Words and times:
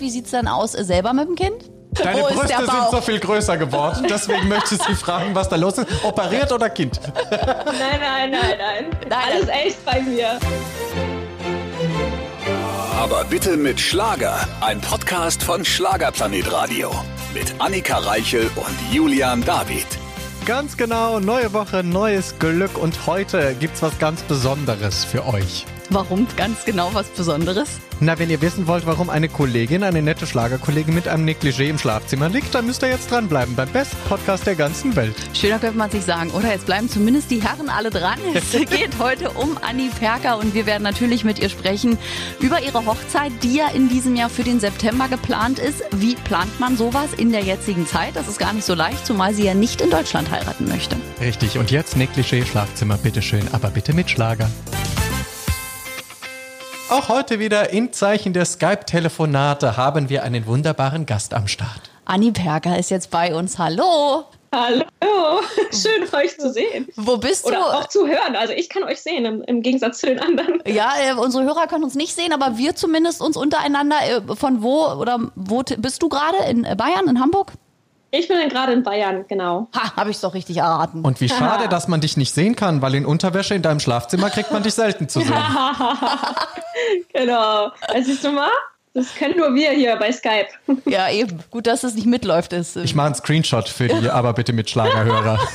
wie 0.00 0.10
sieht 0.10 0.24
es 0.26 0.30
dann 0.32 0.48
aus 0.48 0.74
äh, 0.74 0.84
selber 0.84 1.12
mit 1.12 1.28
dem 1.28 1.36
Kind? 1.36 1.70
Deine 1.92 2.22
Wo 2.22 2.28
Brüste 2.28 2.56
sind 2.56 2.90
so 2.90 3.00
viel 3.00 3.18
größer 3.18 3.56
geworden, 3.56 4.06
deswegen 4.08 4.48
möchte 4.48 4.76
ich 4.76 4.82
Sie 4.82 4.94
fragen, 4.94 5.34
was 5.34 5.48
da 5.48 5.56
los 5.56 5.76
ist. 5.78 5.88
Operiert 6.04 6.52
oder 6.52 6.70
Kind? 6.70 7.00
Nein, 7.30 8.00
nein, 8.00 8.30
nein, 8.30 8.58
nein. 8.58 8.86
Nein, 9.08 9.18
Alles 9.32 9.48
echt 9.48 9.84
bei 9.84 10.00
mir. 10.00 10.38
Aber 12.96 13.24
bitte 13.24 13.56
mit 13.56 13.80
Schlager. 13.80 14.46
Ein 14.60 14.80
Podcast 14.80 15.42
von 15.42 15.64
Schlagerplanet 15.64 16.52
Radio. 16.52 16.90
Mit 17.34 17.54
Annika 17.58 17.98
Reichel 17.98 18.50
und 18.56 18.94
Julian 18.94 19.44
David. 19.44 19.86
Ganz 20.46 20.76
genau, 20.76 21.18
neue 21.18 21.52
Woche, 21.52 21.82
neues 21.82 22.38
Glück 22.38 22.78
und 22.78 23.06
heute 23.06 23.54
gibt's 23.58 23.82
was 23.82 23.98
ganz 23.98 24.22
Besonderes 24.22 25.04
für 25.04 25.26
euch. 25.26 25.66
Warum 25.92 26.28
ganz 26.36 26.64
genau 26.64 26.94
was 26.94 27.08
Besonderes? 27.08 27.80
Na, 27.98 28.16
wenn 28.16 28.30
ihr 28.30 28.40
wissen 28.40 28.68
wollt, 28.68 28.86
warum 28.86 29.10
eine 29.10 29.28
Kollegin, 29.28 29.82
eine 29.82 30.02
nette 30.02 30.24
Schlagerkollegin 30.24 30.94
mit 30.94 31.08
einem 31.08 31.24
Negligé 31.24 31.68
im 31.68 31.78
Schlafzimmer 31.78 32.28
liegt, 32.28 32.54
dann 32.54 32.66
müsst 32.66 32.82
ihr 32.82 32.90
jetzt 32.90 33.10
dranbleiben 33.10 33.56
beim 33.56 33.68
besten 33.70 33.96
Podcast 34.08 34.46
der 34.46 34.54
ganzen 34.54 34.94
Welt. 34.94 35.16
Schöner 35.34 35.58
könnte 35.58 35.76
man 35.76 35.90
sich 35.90 36.04
sagen, 36.04 36.30
oder? 36.30 36.52
Jetzt 36.52 36.66
bleiben 36.66 36.88
zumindest 36.88 37.32
die 37.32 37.42
Herren 37.42 37.68
alle 37.68 37.90
dran. 37.90 38.20
Es 38.32 38.52
geht 38.52 39.00
heute 39.00 39.30
um 39.30 39.58
Anni 39.62 39.90
Perker 39.98 40.38
und 40.38 40.54
wir 40.54 40.64
werden 40.64 40.84
natürlich 40.84 41.24
mit 41.24 41.40
ihr 41.40 41.48
sprechen 41.48 41.98
über 42.38 42.62
ihre 42.62 42.86
Hochzeit, 42.86 43.32
die 43.42 43.56
ja 43.56 43.68
in 43.68 43.88
diesem 43.88 44.14
Jahr 44.14 44.30
für 44.30 44.44
den 44.44 44.60
September 44.60 45.08
geplant 45.08 45.58
ist. 45.58 45.82
Wie 45.90 46.14
plant 46.14 46.60
man 46.60 46.76
sowas 46.76 47.14
in 47.16 47.32
der 47.32 47.42
jetzigen 47.42 47.84
Zeit? 47.84 48.14
Das 48.14 48.28
ist 48.28 48.38
gar 48.38 48.52
nicht 48.52 48.64
so 48.64 48.74
leicht, 48.74 49.04
zumal 49.04 49.34
sie 49.34 49.44
ja 49.44 49.54
nicht 49.54 49.80
in 49.80 49.90
Deutschland 49.90 50.30
heiraten 50.30 50.68
möchte. 50.68 50.94
Richtig, 51.20 51.58
und 51.58 51.72
jetzt 51.72 51.96
Negligé 51.96 52.46
Schlafzimmer, 52.46 52.96
bitteschön, 52.96 53.48
aber 53.50 53.70
bitte 53.70 53.92
mit 53.92 54.08
Schlager. 54.08 54.48
Auch 56.90 57.08
heute 57.08 57.38
wieder 57.38 57.70
in 57.70 57.92
Zeichen 57.92 58.32
der 58.32 58.44
Skype-Telefonate 58.44 59.76
haben 59.76 60.08
wir 60.08 60.24
einen 60.24 60.44
wunderbaren 60.46 61.06
Gast 61.06 61.34
am 61.34 61.46
Start. 61.46 61.88
Anni 62.04 62.32
Perker 62.32 62.76
ist 62.80 62.90
jetzt 62.90 63.12
bei 63.12 63.32
uns. 63.32 63.60
Hallo! 63.60 64.24
Hallo. 64.52 64.82
Schön, 65.70 66.12
euch 66.12 66.36
zu 66.36 66.52
sehen. 66.52 66.88
Wo 66.96 67.16
bist 67.16 67.46
Oder 67.46 67.58
du? 67.58 67.62
auch 67.62 67.86
zu 67.86 68.08
hören. 68.08 68.34
Also 68.34 68.54
ich 68.54 68.68
kann 68.68 68.82
euch 68.82 69.00
sehen, 69.00 69.24
im, 69.24 69.42
im 69.44 69.62
Gegensatz 69.62 70.00
zu 70.00 70.06
den 70.06 70.18
anderen. 70.18 70.60
Ja, 70.66 70.90
äh, 71.00 71.14
unsere 71.14 71.44
Hörer 71.44 71.68
können 71.68 71.84
uns 71.84 71.94
nicht 71.94 72.12
sehen, 72.12 72.32
aber 72.32 72.58
wir 72.58 72.74
zumindest 72.74 73.22
uns 73.22 73.36
untereinander. 73.36 73.96
Äh, 74.02 74.34
von 74.34 74.60
wo 74.60 74.86
oder 74.88 75.20
wo 75.36 75.62
bist 75.62 76.02
du 76.02 76.08
gerade? 76.08 76.38
In 76.50 76.64
äh, 76.64 76.74
Bayern, 76.74 77.06
in 77.06 77.20
Hamburg? 77.20 77.52
Ich 78.12 78.26
bin 78.26 78.48
gerade 78.48 78.72
in 78.72 78.82
Bayern, 78.82 79.24
genau. 79.28 79.68
Ha, 79.74 79.96
habe 79.96 80.10
ich 80.10 80.20
doch 80.20 80.34
richtig 80.34 80.56
erraten. 80.56 81.02
Und 81.02 81.20
wie 81.20 81.28
schade, 81.28 81.68
dass 81.68 81.86
man 81.86 82.00
dich 82.00 82.16
nicht 82.16 82.34
sehen 82.34 82.56
kann, 82.56 82.82
weil 82.82 82.94
in 82.96 83.06
Unterwäsche 83.06 83.54
in 83.54 83.62
deinem 83.62 83.78
Schlafzimmer 83.78 84.30
kriegt 84.30 84.50
man 84.50 84.62
dich 84.62 84.74
selten 84.74 85.08
zu 85.08 85.20
sehen. 85.20 85.34
Genau. 87.12 87.70
Also 87.88 88.10
siehst 88.10 88.24
du 88.24 88.32
mal, 88.32 88.48
das 88.94 89.14
können 89.14 89.36
nur 89.36 89.54
wir 89.54 89.70
hier 89.70 89.96
bei 89.96 90.10
Skype. 90.10 90.48
Ja, 90.86 91.10
eben. 91.10 91.38
Gut, 91.50 91.66
dass 91.66 91.84
es 91.84 91.94
nicht 91.94 92.06
mitläuft. 92.06 92.52
Ist. 92.52 92.76
Ich 92.76 92.94
mache 92.94 93.06
einen 93.06 93.14
Screenshot 93.14 93.68
für 93.68 93.88
die, 93.88 94.08
aber 94.08 94.32
bitte 94.32 94.52
mit 94.52 94.70
Schlagerhörer. 94.70 95.38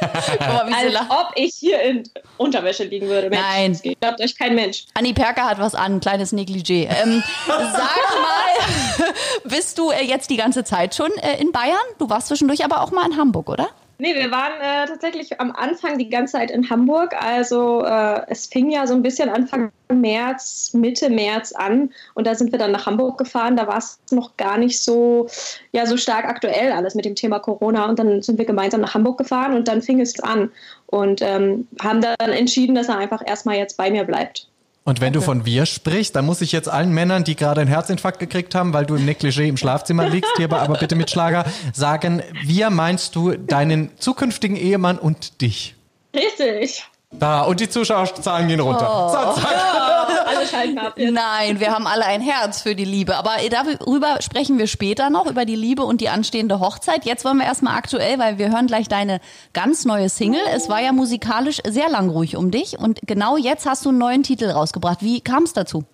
Guck 0.30 0.40
mal, 0.40 0.68
wie 0.68 0.96
Als 0.96 1.10
ob 1.10 1.32
ich 1.34 1.54
hier 1.54 1.80
in 1.82 2.02
Unterwäsche 2.36 2.84
liegen 2.84 3.08
würde. 3.08 3.30
Mensch, 3.30 3.42
Nein. 3.42 3.72
Das 3.72 3.82
glaubt 4.00 4.20
euch 4.20 4.38
kein 4.38 4.54
Mensch. 4.54 4.86
Anni 4.94 5.12
Perker 5.12 5.44
hat 5.44 5.58
was 5.58 5.74
an, 5.74 5.96
ein 5.96 6.00
kleines 6.00 6.32
Negligé. 6.32 6.88
Ähm, 6.88 7.22
sag 7.46 7.58
mal, 7.58 9.12
bist 9.44 9.78
du 9.78 9.90
äh, 9.90 10.02
jetzt 10.02 10.30
die 10.30 10.36
ganze 10.36 10.64
Zeit 10.64 10.94
schon 10.94 11.10
äh, 11.22 11.40
in 11.40 11.52
Bayern? 11.52 11.78
Du 11.98 12.08
warst 12.08 12.28
zwischendurch 12.28 12.64
aber 12.64 12.82
auch 12.82 12.90
mal 12.90 13.06
in 13.06 13.16
Hamburg, 13.16 13.48
oder? 13.48 13.68
Nee, 14.00 14.14
wir 14.14 14.30
waren 14.30 14.58
äh, 14.62 14.86
tatsächlich 14.86 15.42
am 15.42 15.52
Anfang 15.52 15.98
die 15.98 16.08
ganze 16.08 16.32
Zeit 16.32 16.50
in 16.50 16.70
Hamburg. 16.70 17.14
Also 17.22 17.84
äh, 17.84 18.22
es 18.28 18.46
fing 18.46 18.70
ja 18.70 18.86
so 18.86 18.94
ein 18.94 19.02
bisschen 19.02 19.28
Anfang 19.28 19.72
März, 19.92 20.72
Mitte 20.72 21.10
März 21.10 21.52
an 21.52 21.90
und 22.14 22.26
da 22.26 22.34
sind 22.34 22.50
wir 22.50 22.58
dann 22.58 22.72
nach 22.72 22.86
Hamburg 22.86 23.18
gefahren. 23.18 23.56
Da 23.56 23.66
war 23.66 23.76
es 23.76 23.98
noch 24.10 24.38
gar 24.38 24.56
nicht 24.56 24.82
so, 24.82 25.28
ja, 25.72 25.84
so 25.84 25.98
stark 25.98 26.24
aktuell 26.24 26.72
alles 26.72 26.94
mit 26.94 27.04
dem 27.04 27.14
Thema 27.14 27.40
Corona 27.40 27.90
und 27.90 27.98
dann 27.98 28.22
sind 28.22 28.38
wir 28.38 28.46
gemeinsam 28.46 28.80
nach 28.80 28.94
Hamburg 28.94 29.18
gefahren 29.18 29.54
und 29.54 29.68
dann 29.68 29.82
fing 29.82 30.00
es 30.00 30.18
an 30.20 30.50
und 30.86 31.20
ähm, 31.20 31.68
haben 31.82 32.00
dann 32.00 32.30
entschieden, 32.30 32.74
dass 32.74 32.88
er 32.88 32.96
einfach 32.96 33.22
erstmal 33.26 33.56
jetzt 33.56 33.76
bei 33.76 33.90
mir 33.90 34.04
bleibt. 34.04 34.49
Und 34.82 35.00
wenn 35.00 35.12
du 35.12 35.20
von 35.20 35.44
wir 35.44 35.66
sprichst, 35.66 36.16
dann 36.16 36.24
muss 36.24 36.40
ich 36.40 36.52
jetzt 36.52 36.68
allen 36.68 36.92
Männern, 36.92 37.22
die 37.22 37.36
gerade 37.36 37.60
einen 37.60 37.68
Herzinfarkt 37.68 38.18
gekriegt 38.18 38.54
haben, 38.54 38.72
weil 38.72 38.86
du 38.86 38.96
im 38.96 39.06
Negligé 39.06 39.46
im 39.46 39.56
Schlafzimmer 39.56 40.08
liegst, 40.08 40.30
hier 40.36 40.50
aber 40.50 40.78
bitte 40.78 40.96
mit 40.96 41.10
Schlager, 41.10 41.44
sagen, 41.74 42.22
wir 42.44 42.70
meinst 42.70 43.14
du 43.14 43.32
deinen 43.32 43.90
zukünftigen 43.98 44.56
Ehemann 44.56 44.98
und 44.98 45.42
dich? 45.42 45.76
Richtig. 46.14 46.89
Da, 47.12 47.42
und 47.42 47.58
die 47.58 47.68
Zuschauerzahlen 47.68 48.46
gehen 48.46 48.60
runter. 48.60 49.34
So, 49.34 49.40
zack. 49.40 49.46
Alle 50.26 50.46
schalten 50.46 50.78
ab. 50.78 50.94
jetzt. 50.96 51.12
Nein, 51.12 51.58
wir 51.58 51.72
haben 51.72 51.86
alle 51.86 52.04
ein 52.04 52.20
Herz 52.20 52.62
für 52.62 52.76
die 52.76 52.84
Liebe. 52.84 53.16
Aber 53.16 53.32
darüber 53.50 54.22
sprechen 54.22 54.58
wir 54.58 54.68
später 54.68 55.10
noch, 55.10 55.26
über 55.26 55.44
die 55.44 55.56
Liebe 55.56 55.82
und 55.82 56.00
die 56.00 56.08
anstehende 56.08 56.60
Hochzeit. 56.60 57.04
Jetzt 57.04 57.24
wollen 57.24 57.38
wir 57.38 57.46
erstmal 57.46 57.76
aktuell, 57.76 58.18
weil 58.20 58.38
wir 58.38 58.50
hören 58.50 58.68
gleich 58.68 58.86
deine 58.86 59.20
ganz 59.52 59.84
neue 59.84 60.08
Single. 60.08 60.40
Es 60.54 60.68
war 60.68 60.80
ja 60.80 60.92
musikalisch 60.92 61.58
sehr 61.66 61.88
lang 61.88 62.10
ruhig 62.10 62.36
um 62.36 62.52
dich. 62.52 62.78
Und 62.78 63.00
genau 63.06 63.36
jetzt 63.36 63.66
hast 63.66 63.84
du 63.84 63.88
einen 63.88 63.98
neuen 63.98 64.22
Titel 64.22 64.48
rausgebracht. 64.48 65.02
Wie 65.02 65.20
kam 65.20 65.42
es 65.42 65.52
dazu? 65.52 65.84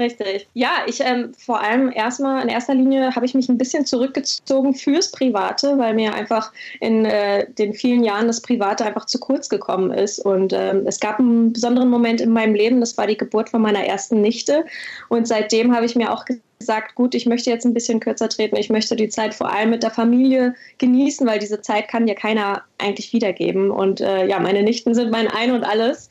Richtig. 0.00 0.48
Ja, 0.54 0.70
ich 0.86 1.00
ähm, 1.02 1.34
vor 1.34 1.60
allem 1.60 1.92
erstmal 1.92 2.42
in 2.42 2.48
erster 2.48 2.74
Linie 2.74 3.14
habe 3.14 3.26
ich 3.26 3.34
mich 3.34 3.50
ein 3.50 3.58
bisschen 3.58 3.84
zurückgezogen 3.84 4.72
fürs 4.72 5.12
Private, 5.12 5.76
weil 5.76 5.92
mir 5.92 6.14
einfach 6.14 6.52
in 6.80 7.04
äh, 7.04 7.46
den 7.52 7.74
vielen 7.74 8.02
Jahren 8.02 8.26
das 8.26 8.40
Private 8.40 8.86
einfach 8.86 9.04
zu 9.04 9.20
kurz 9.20 9.50
gekommen 9.50 9.90
ist. 9.90 10.18
Und 10.18 10.54
ähm, 10.54 10.84
es 10.86 11.00
gab 11.00 11.18
einen 11.18 11.52
besonderen 11.52 11.90
Moment 11.90 12.22
in 12.22 12.32
meinem 12.32 12.54
Leben, 12.54 12.80
das 12.80 12.96
war 12.96 13.06
die 13.06 13.18
Geburt 13.18 13.50
von 13.50 13.60
meiner 13.60 13.84
ersten 13.84 14.22
Nichte. 14.22 14.64
Und 15.10 15.28
seitdem 15.28 15.76
habe 15.76 15.84
ich 15.84 15.94
mir 15.94 16.10
auch 16.14 16.24
gesagt, 16.58 16.94
gut, 16.94 17.14
ich 17.14 17.26
möchte 17.26 17.50
jetzt 17.50 17.66
ein 17.66 17.74
bisschen 17.74 18.00
kürzer 18.00 18.30
treten. 18.30 18.56
Ich 18.56 18.70
möchte 18.70 18.96
die 18.96 19.08
Zeit 19.08 19.34
vor 19.34 19.52
allem 19.52 19.68
mit 19.68 19.82
der 19.82 19.90
Familie 19.90 20.54
genießen, 20.78 21.26
weil 21.26 21.38
diese 21.38 21.60
Zeit 21.60 21.88
kann 21.88 22.08
ja 22.08 22.14
keiner 22.14 22.62
eigentlich 22.78 23.12
wiedergeben. 23.12 23.70
Und 23.70 24.00
äh, 24.00 24.26
ja, 24.26 24.38
meine 24.40 24.62
Nichten 24.62 24.94
sind 24.94 25.10
mein 25.10 25.28
Ein 25.28 25.52
und 25.52 25.64
alles. 25.64 26.08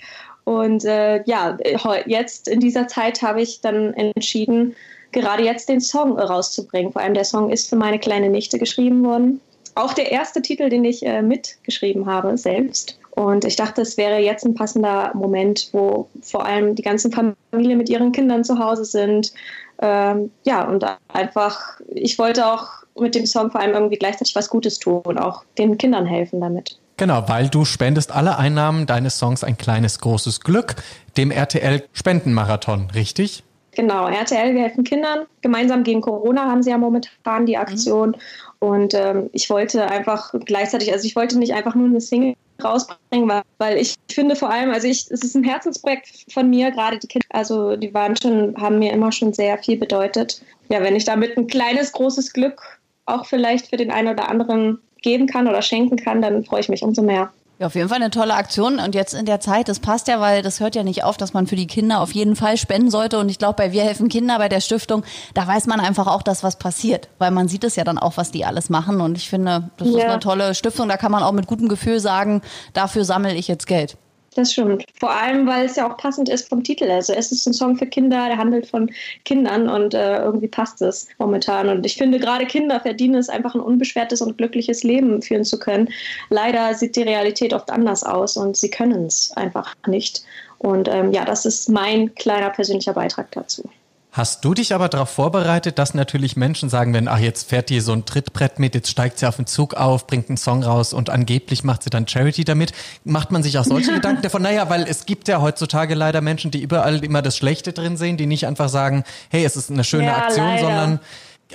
Und 0.50 0.84
äh, 0.84 1.22
ja, 1.26 1.60
jetzt 2.08 2.48
in 2.48 2.60
dieser 2.60 2.88
Zeit 2.88 3.22
habe 3.22 3.40
ich 3.40 3.62
dann 3.62 3.94
entschieden, 3.94 4.76
gerade 5.12 5.44
jetzt 5.44 5.70
den 5.70 5.80
Song 5.80 6.18
rauszubringen. 6.18 6.92
Vor 6.92 7.04
allem 7.04 7.14
der 7.14 7.24
Song 7.24 7.52
ist 7.52 7.70
für 7.70 7.76
meine 7.76 8.00
kleine 8.00 8.30
Nichte 8.30 8.58
geschrieben 8.58 9.06
worden. 9.06 9.42
Auch 9.76 9.94
der 9.94 10.12
erste 10.12 10.42
Titel, 10.42 10.70
den 10.70 10.84
ich 10.86 11.06
äh, 11.06 11.22
mitgeschrieben 11.22 12.08
habe, 12.08 12.36
selbst. 12.36 12.98
Und 13.12 13.46
ich 13.46 13.58
dachte, 13.58 13.84
es 13.84 13.96
wäre 13.96 14.18
jetzt 14.18 14.44
ein 14.44 14.56
passender 14.56 15.12
Moment, 15.14 15.70
wo 15.72 16.10
vor 16.24 16.48
allem 16.48 16.74
die 16.74 16.81
ganzen 16.81 17.12
Familien 17.12 17.78
mit 17.78 17.88
ihren 17.88 18.12
Kindern 18.12 18.44
zu 18.44 18.58
Hause 18.58 18.86
sind. 18.86 19.31
Ähm, 19.80 20.31
ja, 20.46 20.68
und 20.68 20.84
einfach, 21.10 21.80
ich 21.90 22.18
wollte 22.18 22.48
auch 22.48 22.70
mit 23.00 23.14
dem 23.14 23.28
Song 23.28 23.52
vor 23.52 23.62
allem 23.62 23.76
irgendwie 23.76 23.98
gleichzeitig 23.98 24.36
was 24.36 24.50
Gutes 24.50 24.80
tun 24.80 25.04
und 25.06 25.20
auch 25.20 25.44
den 25.60 25.78
Kindern 25.78 26.08
helfen 26.08 26.42
damit. 26.42 26.80
Genau, 27.00 27.30
weil 27.30 27.48
du 27.48 27.64
spendest 27.64 28.12
alle 28.12 28.38
Einnahmen 28.38 28.86
deines 28.86 29.18
Songs 29.18 29.46
ein 29.46 29.58
kleines 29.58 30.00
großes 30.00 30.42
Glück 30.42 30.76
dem 31.16 31.32
RTL 31.32 31.86
Spendenmarathon, 31.94 32.90
richtig? 32.94 33.42
Genau, 33.72 34.10
RTL, 34.10 34.54
wir 34.54 34.64
helfen 34.64 34.84
Kindern. 34.84 35.20
Gemeinsam 35.40 35.86
gegen 35.86 36.02
Corona 36.02 36.50
haben 36.50 36.62
sie 36.62 36.72
ja 36.72 36.78
momentan 36.78 37.46
die 37.46 37.56
Aktion. 37.56 38.18
Und 38.60 38.94
ähm, 38.94 39.30
ich 39.32 39.50
wollte 39.50 39.90
einfach 39.90 40.34
gleichzeitig, 40.44 40.92
also 40.92 41.06
ich 41.06 41.16
wollte 41.16 41.40
nicht 41.40 41.54
einfach 41.54 41.74
nur 41.74 41.88
eine 41.88 42.02
Single 42.02 42.36
rausbringen, 42.62 43.30
weil, 43.30 43.44
weil 43.60 43.78
ich 43.78 43.96
finde 44.12 44.36
vor 44.36 44.50
allem, 44.50 44.72
also 44.72 44.86
ich, 44.86 45.10
es 45.10 45.24
ist 45.24 45.36
ein 45.36 45.46
Herzensprojekt 45.46 46.26
von 46.30 46.50
mir, 46.50 46.72
gerade 46.72 47.00
die 47.00 47.08
Kinder, 47.08 47.28
also 47.30 47.78
die 47.78 47.94
waren 47.94 48.18
schon, 48.22 48.58
haben 48.58 48.78
mir 48.78 48.92
immer 48.92 49.14
schon 49.14 49.31
sehr 49.31 49.58
viel 49.58 49.78
bedeutet. 49.78 50.42
Ja, 50.68 50.84
wenn 50.84 50.98
ich 50.98 51.06
damit 51.06 51.38
ein 51.38 51.48
kleines, 51.48 51.94
großes 51.94 52.34
Glück 52.34 52.62
auch 53.06 53.26
vielleicht 53.26 53.68
für 53.68 53.78
den 53.78 53.90
einen 53.90 54.10
oder 54.10 54.28
anderen 54.28 54.80
geben 55.02 55.28
kann 55.28 55.48
oder 55.48 55.62
schenken 55.62 55.98
kann, 55.98 56.22
dann 56.22 56.44
freue 56.44 56.62
ich 56.62 56.70
mich 56.70 56.84
umso 56.84 57.02
mehr. 57.02 57.30
Ja, 57.60 57.68
auf 57.68 57.76
jeden 57.76 57.90
Fall 57.90 57.98
eine 57.98 58.10
tolle 58.10 58.36
Aktion. 58.36 58.80
Und 58.80 58.96
jetzt 58.96 59.14
in 59.14 59.26
der 59.26 59.42
Zeit, 59.42 59.68
das 59.68 59.82
passt 59.82 60.08
ja, 60.08 60.22
weil 60.22 60.42
das 60.42 60.62
hört 60.62 60.76
ja 60.76 60.84
nicht 60.84 61.04
auf, 61.04 61.18
dass 61.18 61.34
man 61.34 61.46
für 61.46 61.58
die 61.58 61.68
Kinder 61.68 62.00
auf 62.00 62.14
jeden 62.14 62.38
Fall 62.38 62.56
spenden 62.56 62.90
sollte. 62.90 63.20
Und 63.20 63.28
ich 63.28 63.38
glaube, 63.38 63.56
bei 63.56 63.74
Wir 63.74 63.84
helfen 63.84 64.08
Kinder, 64.08 64.38
bei 64.38 64.48
der 64.48 64.62
Stiftung, 64.62 65.04
da 65.34 65.46
weiß 65.46 65.68
man 65.68 65.81
einfach 65.81 66.07
auch, 66.07 66.22
dass 66.22 66.42
was 66.42 66.57
passiert. 66.57 67.10
Weil 67.18 67.31
man 67.31 67.50
sieht 67.50 67.66
es 67.66 67.75
ja 67.75 67.84
dann 67.84 67.98
auch, 67.98 68.16
was 68.16 68.31
die 68.31 68.46
alles 68.46 68.69
machen. 68.69 69.01
Und 69.01 69.18
ich 69.18 69.30
finde, 69.30 69.69
das 69.75 69.90
ist 69.90 69.98
Ja. 69.98 70.06
eine 70.06 70.19
tolle 70.22 70.56
Stiftung. 70.56 70.88
Da 70.88 70.96
kann 70.96 71.12
man 71.12 71.22
auch 71.22 71.34
mit 71.34 71.48
gutem 71.48 71.68
Gefühl 71.68 72.00
sagen, 72.00 72.42
dafür 72.72 73.04
sammle 73.04 73.34
ich 73.36 73.50
jetzt 73.50 73.68
Geld. 73.68 73.98
Das 74.36 74.54
stimmt. 74.54 74.86
Vor 75.00 75.12
allem, 75.12 75.48
weil 75.48 75.66
es 75.66 75.76
ja 75.76 75.90
auch 75.90 75.98
passend 75.98 76.30
ist 76.30 76.50
vom 76.50 76.64
Titel. 76.64 76.90
Also 76.90 77.14
es 77.14 77.31
ist 77.31 77.46
ein 77.48 77.54
Song 77.54 77.76
für 77.76 77.88
Kinder, 77.88 78.28
der 78.28 78.38
handelt 78.38 78.68
von 78.68 78.92
Kindern 79.26 79.68
und 79.68 79.94
äh, 79.94 80.18
irgendwie 80.20 80.48
passt 80.48 80.81
es 80.81 81.08
momentan. 81.18 81.68
Und 81.70 81.86
ich 81.86 81.96
finde, 81.96 82.20
gerade 82.20 82.46
Kinder 82.46 82.80
verdienen 82.80 83.16
es 83.16 83.30
einfach 83.30 83.56
ein 83.56 83.62
unbeschwertes 83.62 84.22
und 84.22 84.38
glückliches 84.38 84.84
Leben 84.84 85.22
führen 85.22 85.44
zu 85.44 85.58
können. 85.58 85.90
Leider 86.30 86.74
sieht 86.76 86.96
die 86.96 87.04
Realität 87.04 87.54
oft 87.54 87.72
anders 87.72 88.04
aus 88.04 88.38
und 88.38 88.56
sie 88.56 88.70
können 88.70 89.06
es 89.06 89.31
einfach 89.36 89.76
nicht. 89.88 90.24
Und 90.60 90.88
ähm, 90.90 91.12
ja, 91.12 91.26
das 91.26 91.46
ist 91.46 91.70
mein 91.70 92.14
kleiner 92.16 92.50
persönlicher 92.50 92.94
Beitrag 92.94 93.31
dazu. 93.31 93.64
Hast 94.11 94.44
du 94.44 94.56
dich 94.56 94.73
aber 94.73 94.89
darauf 94.89 95.09
vorbereitet, 95.11 95.77
dass 95.77 95.94
natürlich 95.94 96.35
Menschen 96.35 96.67
sagen 96.67 96.94
werden, 96.94 97.07
ach, 97.07 97.19
jetzt 97.19 97.47
fährt 97.47 97.69
die 97.69 97.79
so 97.79 97.94
ein 97.94 98.06
Trittbrett 98.06 98.57
mit, 98.57 98.73
jetzt 98.73 98.89
steigt 98.89 99.19
sie 99.19 99.27
auf 99.27 99.35
den 99.35 99.45
Zug 99.45 99.75
auf, 99.75 100.07
bringt 100.07 100.29
einen 100.29 100.38
Song 100.38 100.63
raus 100.63 100.94
und 100.94 101.11
angeblich 101.11 101.63
macht 101.63 101.83
sie 101.83 101.91
dann 101.91 102.07
Charity 102.07 102.44
damit. 102.44 102.71
Macht 103.03 103.29
man 103.31 103.44
sich 103.44 103.59
auch 103.59 103.65
solche 103.65 103.94
Gedanken 103.95 104.23
davon? 104.23 104.41
Naja, 104.41 104.67
weil 104.67 104.83
es 104.88 105.06
gibt 105.06 105.27
ja 105.27 105.41
heutzutage 105.41 105.94
leider 105.94 106.21
Menschen, 106.21 106.50
die 106.50 106.59
überall 106.59 107.03
immer 107.03 107.21
das 107.21 107.38
Schlechte 107.38 107.71
drin 107.71 107.97
sehen, 107.97 108.17
die 108.17 108.25
nicht 108.25 108.47
einfach 108.47 108.69
sagen, 108.69 109.03
hey, 109.29 109.45
es 109.45 109.56
ist 109.56 109.69
eine 109.69 109.83
schöne 109.83 110.06
Ja, 110.07 110.17
Aktion, 110.17 110.47
leider. 110.47 110.61
sondern, 110.63 111.00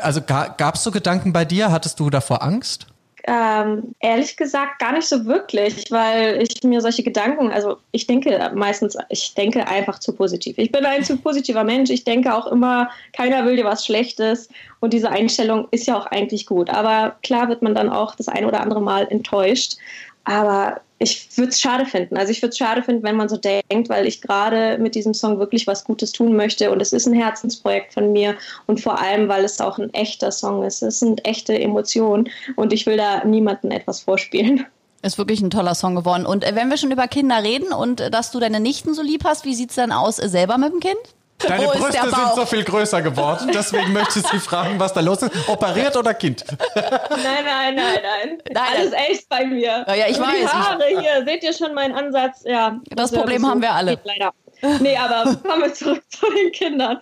also 0.00 0.20
gab 0.22 0.76
es 0.76 0.84
so 0.84 0.92
Gedanken 0.92 1.32
bei 1.32 1.44
dir? 1.44 1.72
Hattest 1.72 1.98
du 1.98 2.08
davor 2.08 2.42
Angst? 2.44 2.86
Ähm, 3.26 3.94
ehrlich 4.00 4.37
gesagt 4.37 4.79
gar 4.81 4.93
nicht 4.93 5.09
so 5.09 5.25
wirklich, 5.25 5.91
weil 5.91 6.43
ich 6.43 6.62
mir 6.62 6.82
solche 6.82 7.03
Gedanken, 7.03 7.50
also 7.50 7.79
ich 7.91 8.06
denke 8.06 8.53
meistens, 8.55 8.99
ich 9.09 9.32
denke 9.32 9.67
einfach 9.67 9.99
zu 9.99 10.12
positiv. 10.12 10.59
Ich 10.59 10.71
bin 10.71 10.85
ein 10.85 11.05
zu 11.05 11.17
positiver 11.17 11.65
Mensch. 11.65 11.88
Ich 11.88 12.05
denke 12.05 12.35
auch 12.35 12.47
immer, 12.47 12.91
keiner 13.15 13.47
will 13.47 13.56
dir 13.56 13.65
was 13.65 13.87
Schlechtes 13.87 14.50
und 14.81 14.93
diese 14.93 15.09
Einstellung 15.09 15.69
ist 15.71 15.87
ja 15.87 15.97
auch 15.97 16.06
eigentlich 16.06 16.44
gut. 16.44 16.69
Aber 16.69 17.17
klar 17.23 17.49
wird 17.49 17.62
man 17.62 17.75
dann 17.75 17.88
auch 17.88 18.15
das 18.15 18.29
ein 18.29 18.44
oder 18.44 18.61
andere 18.61 18.82
Mal 18.82 19.06
enttäuscht. 19.09 19.76
Aber 20.25 20.82
ich 21.04 21.36
würde 21.36 21.50
es 21.50 21.60
schade 21.60 21.86
finden. 21.86 22.16
Also 22.16 22.32
ich 22.32 22.42
würde 22.42 22.50
es 22.50 22.58
schade 22.58 22.82
finden, 22.82 23.02
wenn 23.02 23.16
man 23.16 23.28
so 23.28 23.36
denkt, 23.36 23.88
weil 23.88 24.06
ich 24.06 24.20
gerade 24.20 24.78
mit 24.78 24.94
diesem 24.94 25.14
Song 25.14 25.38
wirklich 25.38 25.66
was 25.66 25.84
Gutes 25.84 26.12
tun 26.12 26.34
möchte. 26.34 26.70
Und 26.70 26.80
es 26.80 26.92
ist 26.92 27.06
ein 27.06 27.12
Herzensprojekt 27.12 27.94
von 27.94 28.12
mir. 28.12 28.36
Und 28.66 28.80
vor 28.80 29.00
allem, 29.00 29.28
weil 29.28 29.44
es 29.44 29.60
auch 29.60 29.78
ein 29.78 29.92
echter 29.94 30.32
Song 30.32 30.64
ist. 30.64 30.82
Es 30.82 30.98
sind 30.98 31.26
echte 31.26 31.58
Emotionen. 31.58 32.28
Und 32.56 32.72
ich 32.72 32.86
will 32.86 32.96
da 32.96 33.24
niemandem 33.24 33.70
etwas 33.70 34.00
vorspielen. 34.00 34.66
Ist 35.02 35.18
wirklich 35.18 35.42
ein 35.42 35.50
toller 35.50 35.74
Song 35.74 35.94
geworden. 35.94 36.24
Und 36.24 36.44
äh, 36.44 36.54
wenn 36.54 36.70
wir 36.70 36.78
schon 36.78 36.90
über 36.90 37.06
Kinder 37.06 37.42
reden 37.42 37.72
und 37.72 38.00
äh, 38.00 38.10
dass 38.10 38.30
du 38.30 38.40
deine 38.40 38.58
Nichten 38.58 38.94
so 38.94 39.02
lieb 39.02 39.24
hast, 39.24 39.44
wie 39.44 39.54
sieht's 39.54 39.74
dann 39.74 39.92
aus 39.92 40.18
äh, 40.18 40.28
selber 40.28 40.56
mit 40.56 40.72
dem 40.72 40.80
Kind? 40.80 40.96
Deine 41.38 41.66
Wo 41.66 41.72
ist 41.72 41.78
Brüste 41.81 42.02
sind 42.10 42.34
so 42.36 42.46
viel 42.46 42.64
größer 42.64 43.02
geworden, 43.02 43.50
deswegen 43.52 43.92
möchte 43.92 44.20
ich 44.20 44.26
Sie 44.26 44.38
fragen, 44.38 44.78
was 44.81 44.92
da 44.92 45.00
los 45.00 45.20
ist. 45.22 45.48
Operiert 45.48 45.96
oder 45.96 46.14
Kind? 46.14 46.44
Nein, 46.75 47.44
nein, 47.44 47.75
nein, 47.75 47.98
nein. 48.02 48.38
Nein, 48.50 48.64
Alles 48.76 48.92
echt 48.92 49.28
bei 49.28 49.44
mir. 49.44 49.84
Ja, 49.86 49.94
ja, 49.94 50.06
ich 50.08 50.19
Und 50.19 50.26
weiß. 50.26 50.40
Die 50.40 50.46
Haare 50.48 50.84
hier, 51.00 51.25
seht 51.26 51.42
ihr 51.42 51.52
schon 51.52 51.75
meinen 51.75 51.94
Ansatz? 51.94 52.42
Ja. 52.44 52.78
Das 52.90 53.10
Also, 53.10 53.16
Problem 53.20 53.46
haben 53.46 53.60
wir 53.60 53.72
alle. 53.72 53.96
geht 53.96 54.04
Leider. 54.04 54.32
Nee, 54.80 54.96
aber 54.96 55.36
kommen 55.36 55.62
wir 55.62 55.74
zurück 55.74 56.02
zu 56.08 56.26
den 56.30 56.52
Kindern. 56.52 56.98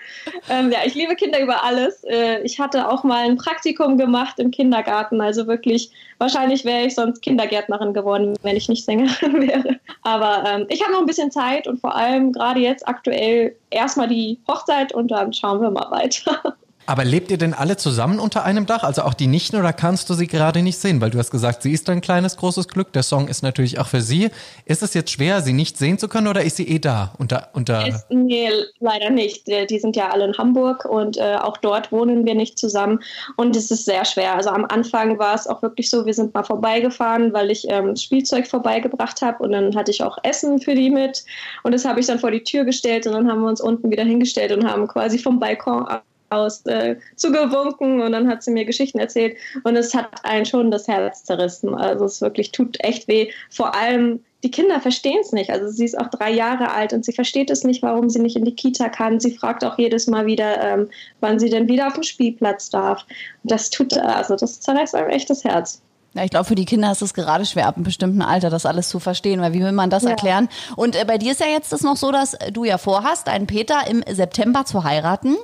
Ähm, 0.49 0.71
ja, 0.71 0.79
ich 0.85 0.95
liebe 0.95 1.15
Kinder 1.15 1.41
über 1.41 1.63
alles. 1.63 2.05
Äh, 2.05 2.43
ich 2.43 2.59
hatte 2.59 2.89
auch 2.89 3.05
mal 3.05 3.25
ein 3.25 3.37
Praktikum 3.37 3.99
gemacht 3.99 4.39
im 4.39 4.51
Kindergarten. 4.51 5.21
Also 5.21 5.47
wirklich, 5.47 5.91
wahrscheinlich 6.19 6.65
wäre 6.65 6.87
ich 6.87 6.95
sonst 6.95 7.23
Kindergärtnerin 7.23 7.95
geworden, 7.95 8.35
wenn 8.43 8.57
ich 8.57 8.69
nicht 8.69 8.85
Sängerin 8.85 9.41
wäre. 9.49 9.81
Aber 10.03 10.45
ähm, 10.47 10.67
ich 10.69 10.83
habe 10.83 10.93
noch 10.93 11.01
ein 11.01 11.07
bisschen 11.07 11.31
Zeit 11.31 11.67
und 11.67 11.81
vor 11.81 11.95
allem 11.95 12.33
gerade 12.33 12.61
jetzt 12.61 12.87
aktuell 12.87 13.57
erstmal 13.71 14.09
die 14.09 14.39
Hochzeit 14.49 14.93
und 14.93 15.11
dann 15.11 15.33
schauen 15.33 15.61
wir 15.61 15.71
mal 15.71 15.91
weiter. 15.91 16.57
Aber 16.87 17.05
lebt 17.05 17.31
ihr 17.31 17.39
denn 17.39 17.55
alle 17.55 17.77
zusammen 17.77 18.19
unter 18.19 18.45
einem 18.45 18.67
Dach? 18.67 18.83
Also 18.83 19.03
auch 19.03 19.15
die 19.15 19.27
Nichten 19.27 19.57
oder 19.57 19.73
kannst 19.73 20.11
du 20.11 20.15
sie 20.15 20.27
gerade 20.27 20.63
nicht 20.63 20.79
sehen? 20.79 21.01
Weil 21.01 21.11
du 21.11 21.19
hast 21.19 21.31
gesagt, 21.31 21.63
sie 21.63 21.73
ist 21.73 21.89
ein 21.89 22.01
kleines, 22.01 22.37
großes 22.37 22.69
Glück. 22.69 22.93
Der 22.93 23.03
Song 23.03 23.29
ist 23.29 23.43
natürlich 23.43 23.79
auch 23.79 23.87
für 23.87 24.01
sie. 24.01 24.31
Ist 24.65 24.83
es 24.83 24.95
jetzt 24.95 25.11
schwer, 25.11 25.41
sie 25.43 25.53
nicht 25.53 25.79
sehen 25.79 25.99
zu 25.99 26.09
können 26.09 26.27
oder 26.27 26.43
ist 26.43 26.57
sie 26.57 26.69
eh 26.69 26.79
da? 26.79 27.13
Unter, 27.19 27.49
unter 27.53 27.87
Ist, 27.87 28.07
nee, 28.11 28.49
leider 28.81 29.11
nicht. 29.11 29.47
Die 29.47 29.67
die 29.67 29.79
sind 29.79 29.97
ja 29.97 30.11
alle 30.11 30.25
in 30.25 30.37
Hamburg 30.37 30.85
und 30.85 31.17
äh, 31.17 31.37
auch 31.37 31.57
dort 31.57 31.93
wohnen 31.93 32.25
wir 32.25 32.35
nicht 32.35 32.59
zusammen. 32.59 33.01
Und 33.37 33.57
es 33.57 33.71
ist 33.71 33.85
sehr 33.85 34.05
schwer. 34.05 34.35
Also 34.35 34.51
am 34.51 34.65
Anfang 34.65 35.19
war 35.19 35.35
es 35.35 35.47
auch 35.47 35.63
wirklich 35.63 35.89
so, 35.89 36.05
wir 36.05 36.15
sind 36.15 36.35
mal 36.35 36.43
vorbeigefahren, 36.43 37.33
weil 37.33 37.51
ich 37.51 37.67
ähm, 37.69 37.97
Spielzeug 37.97 38.47
vorbeigebracht 38.47 39.23
habe 39.23 39.43
und 39.43 39.53
dann 39.53 39.75
hatte 39.77 39.91
ich 39.91 40.03
auch 40.03 40.19
Essen 40.25 40.61
für 40.61 40.75
die 40.75 40.91
mit. 40.91 41.25
Und 41.63 41.73
das 41.73 41.85
habe 41.85 42.01
ich 42.01 42.07
dann 42.07 42.19
vor 42.19 42.31
die 42.31 42.43
Tür 42.43 42.65
gestellt 42.65 43.07
und 43.07 43.13
dann 43.13 43.31
haben 43.31 43.41
wir 43.41 43.49
uns 43.49 43.61
unten 43.61 43.91
wieder 43.91 44.05
hingestellt 44.05 44.53
und 44.53 44.69
haben 44.69 44.89
quasi 44.89 45.19
vom 45.19 45.39
Balkon 45.39 45.87
aus 46.33 46.65
äh, 46.67 46.97
zugewunken 47.17 48.01
und 48.01 48.13
dann 48.13 48.29
hat 48.29 48.43
sie 48.43 48.51
mir 48.51 48.65
Geschichten 48.65 48.99
erzählt 48.99 49.37
und 49.65 49.77
es 49.77 49.95
hat 49.95 50.25
einen 50.25 50.47
schon 50.47 50.71
das 50.71 50.89
Herz 50.89 51.25
zerrissen. 51.25 51.75
Also 51.75 52.05
es 52.05 52.21
wirklich 52.21 52.53
tut 52.53 52.77
echt 52.81 53.09
weh. 53.09 53.31
Vor 53.51 53.75
allem 53.75 54.21
die 54.43 54.51
Kinder 54.51 54.81
verstehen 54.81 55.21
es 55.21 55.33
nicht. 55.33 55.51
Also 55.51 55.69
sie 55.69 55.85
ist 55.85 55.99
auch 55.99 56.09
drei 56.09 56.33
Jahre 56.33 56.73
alt 56.73 56.93
und 56.93 57.05
sie 57.05 57.13
versteht 57.13 57.51
es 57.51 57.63
nicht, 57.63 57.83
warum 57.83 58.11
sie 58.11 58.19
nicht 58.19 58.37
in 58.37 58.45
die 58.45 58.57
Kita 58.57 58.89
kann. 58.89 59.21
Sie 59.21 59.37
fragt 59.37 59.65
auch 59.65 59.79
jedes 59.79 60.09
Mal 60.09 60.27
wieder, 60.27 60.61
ähm, 60.61 60.89
wann 61.21 61.39
sie 61.39 61.49
denn 61.49 61.69
wieder 61.69 61.87
auf 61.87 61.95
den 61.95 62.03
Spielplatz 62.03 62.71
darf. 62.71 63.07
Und 63.45 63.53
das 63.53 63.71
tut, 63.71 63.97
also 63.97 64.35
das 64.35 64.61
zerreißt 64.61 64.97
einem 64.97 65.11
echt 65.11 65.31
das 65.31 65.45
Herz. 65.45 65.81
Ja, 66.15 66.25
ich 66.25 66.31
glaube, 66.31 66.45
für 66.45 66.55
die 66.55 66.67
Kinder 66.67 66.93
ist 66.93 67.01
es 67.01 67.15
gerade 67.15 67.47
schwer, 67.47 67.67
ab 67.67 67.77
einem 67.77 67.85
bestimmten 67.85 68.21
Alter 68.21 68.51
das 68.51 68.67
alles 68.67 68.89
zu 68.91 68.99
verstehen, 69.01 69.41
weil 69.41 69.55
wie 69.55 69.63
will 69.63 69.73
man 69.73 69.89
das 69.89 70.03
Ja. 70.03 70.11
erklären? 70.11 70.49
Und 70.77 70.95
äh, 70.95 71.05
bei 71.07 71.17
dir 71.17 71.33
ist 71.33 71.41
ja 71.41 71.47
jetzt 71.47 71.73
das 71.73 71.83
noch 71.83 71.97
so, 71.97 72.11
dass 72.13 72.37
du 72.53 72.65
ja 72.65 72.77
vorhast, 72.77 73.29
einen 73.29 73.47
Peter 73.47 73.87
im 73.89 74.05
September 74.07 74.67
zu 74.67 74.85
heiraten. 74.85 75.37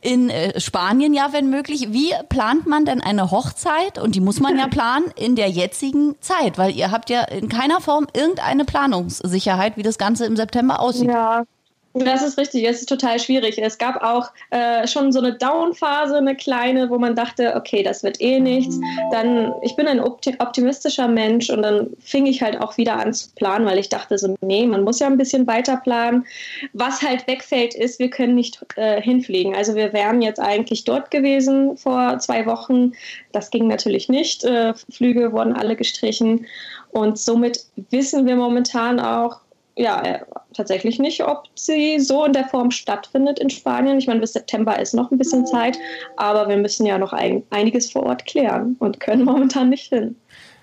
In 0.00 0.30
äh, 0.30 0.60
Spanien 0.60 1.12
ja, 1.12 1.28
wenn 1.32 1.50
möglich. 1.50 1.88
Wie 1.90 2.12
plant 2.28 2.66
man 2.66 2.84
denn 2.84 3.00
eine 3.00 3.32
Hochzeit? 3.32 3.98
Und 3.98 4.14
die 4.14 4.20
muss 4.20 4.38
man 4.38 4.56
ja 4.56 4.66
planen 4.70 5.06
in 5.16 5.34
der 5.34 5.48
jetzigen 5.50 6.14
Zeit, 6.20 6.56
weil 6.56 6.70
ihr 6.72 6.92
habt 6.92 7.10
ja 7.10 7.22
in 7.22 7.48
keiner 7.48 7.80
Form 7.80 8.06
irgendeine 8.14 8.64
Planungssicherheit, 8.64 9.76
wie 9.76 9.82
das 9.82 9.98
Ganze 9.98 10.24
im 10.26 10.36
September 10.36 10.80
aussieht. 10.80 11.08
Ja. 11.10 11.44
Das 11.94 12.22
ist 12.22 12.38
richtig, 12.38 12.64
es 12.64 12.80
ist 12.80 12.88
total 12.88 13.18
schwierig. 13.18 13.58
Es 13.58 13.76
gab 13.76 14.02
auch 14.02 14.30
äh, 14.48 14.86
schon 14.86 15.12
so 15.12 15.18
eine 15.18 15.34
Down-Phase, 15.34 16.16
eine 16.16 16.34
kleine, 16.34 16.88
wo 16.88 16.98
man 16.98 17.14
dachte, 17.14 17.54
okay, 17.54 17.82
das 17.82 18.02
wird 18.02 18.18
eh 18.20 18.40
nichts. 18.40 18.78
Dann, 19.10 19.52
ich 19.60 19.76
bin 19.76 19.86
ein 19.86 20.00
opti- 20.00 20.40
optimistischer 20.40 21.06
Mensch 21.06 21.50
und 21.50 21.60
dann 21.62 21.90
fing 22.00 22.24
ich 22.24 22.42
halt 22.42 22.58
auch 22.58 22.78
wieder 22.78 22.98
an 22.98 23.12
zu 23.12 23.28
planen, 23.34 23.66
weil 23.66 23.78
ich 23.78 23.90
dachte 23.90 24.16
so, 24.16 24.36
nee, 24.40 24.66
man 24.66 24.84
muss 24.84 25.00
ja 25.00 25.06
ein 25.06 25.18
bisschen 25.18 25.46
weiter 25.46 25.76
planen. 25.76 26.24
Was 26.72 27.02
halt 27.02 27.26
wegfällt, 27.26 27.74
ist, 27.74 27.98
wir 27.98 28.08
können 28.08 28.36
nicht 28.36 28.64
äh, 28.76 29.02
hinfliegen. 29.02 29.54
Also 29.54 29.74
wir 29.74 29.92
wären 29.92 30.22
jetzt 30.22 30.40
eigentlich 30.40 30.84
dort 30.84 31.10
gewesen 31.10 31.76
vor 31.76 32.18
zwei 32.20 32.46
Wochen. 32.46 32.92
Das 33.32 33.50
ging 33.50 33.66
natürlich 33.66 34.08
nicht. 34.08 34.44
Äh, 34.44 34.72
Flüge 34.90 35.32
wurden 35.32 35.52
alle 35.52 35.76
gestrichen 35.76 36.46
und 36.90 37.18
somit 37.18 37.66
wissen 37.90 38.26
wir 38.26 38.36
momentan 38.36 38.98
auch, 38.98 39.40
ja, 39.76 40.02
äh, 40.02 40.20
tatsächlich 40.54 40.98
nicht, 40.98 41.24
ob 41.24 41.44
sie 41.54 41.98
so 41.98 42.24
in 42.24 42.32
der 42.32 42.46
Form 42.46 42.70
stattfindet 42.70 43.38
in 43.38 43.50
Spanien. 43.50 43.98
Ich 43.98 44.06
meine, 44.06 44.20
bis 44.20 44.32
September 44.34 44.78
ist 44.78 44.94
noch 44.94 45.10
ein 45.10 45.18
bisschen 45.18 45.46
Zeit, 45.46 45.78
aber 46.16 46.48
wir 46.48 46.56
müssen 46.56 46.84
ja 46.84 46.98
noch 46.98 47.12
ein, 47.12 47.42
einiges 47.50 47.90
vor 47.90 48.04
Ort 48.04 48.26
klären 48.26 48.76
und 48.78 49.00
können 49.00 49.24
momentan 49.26 49.70
nicht 49.70 49.88
hin. 49.88 50.16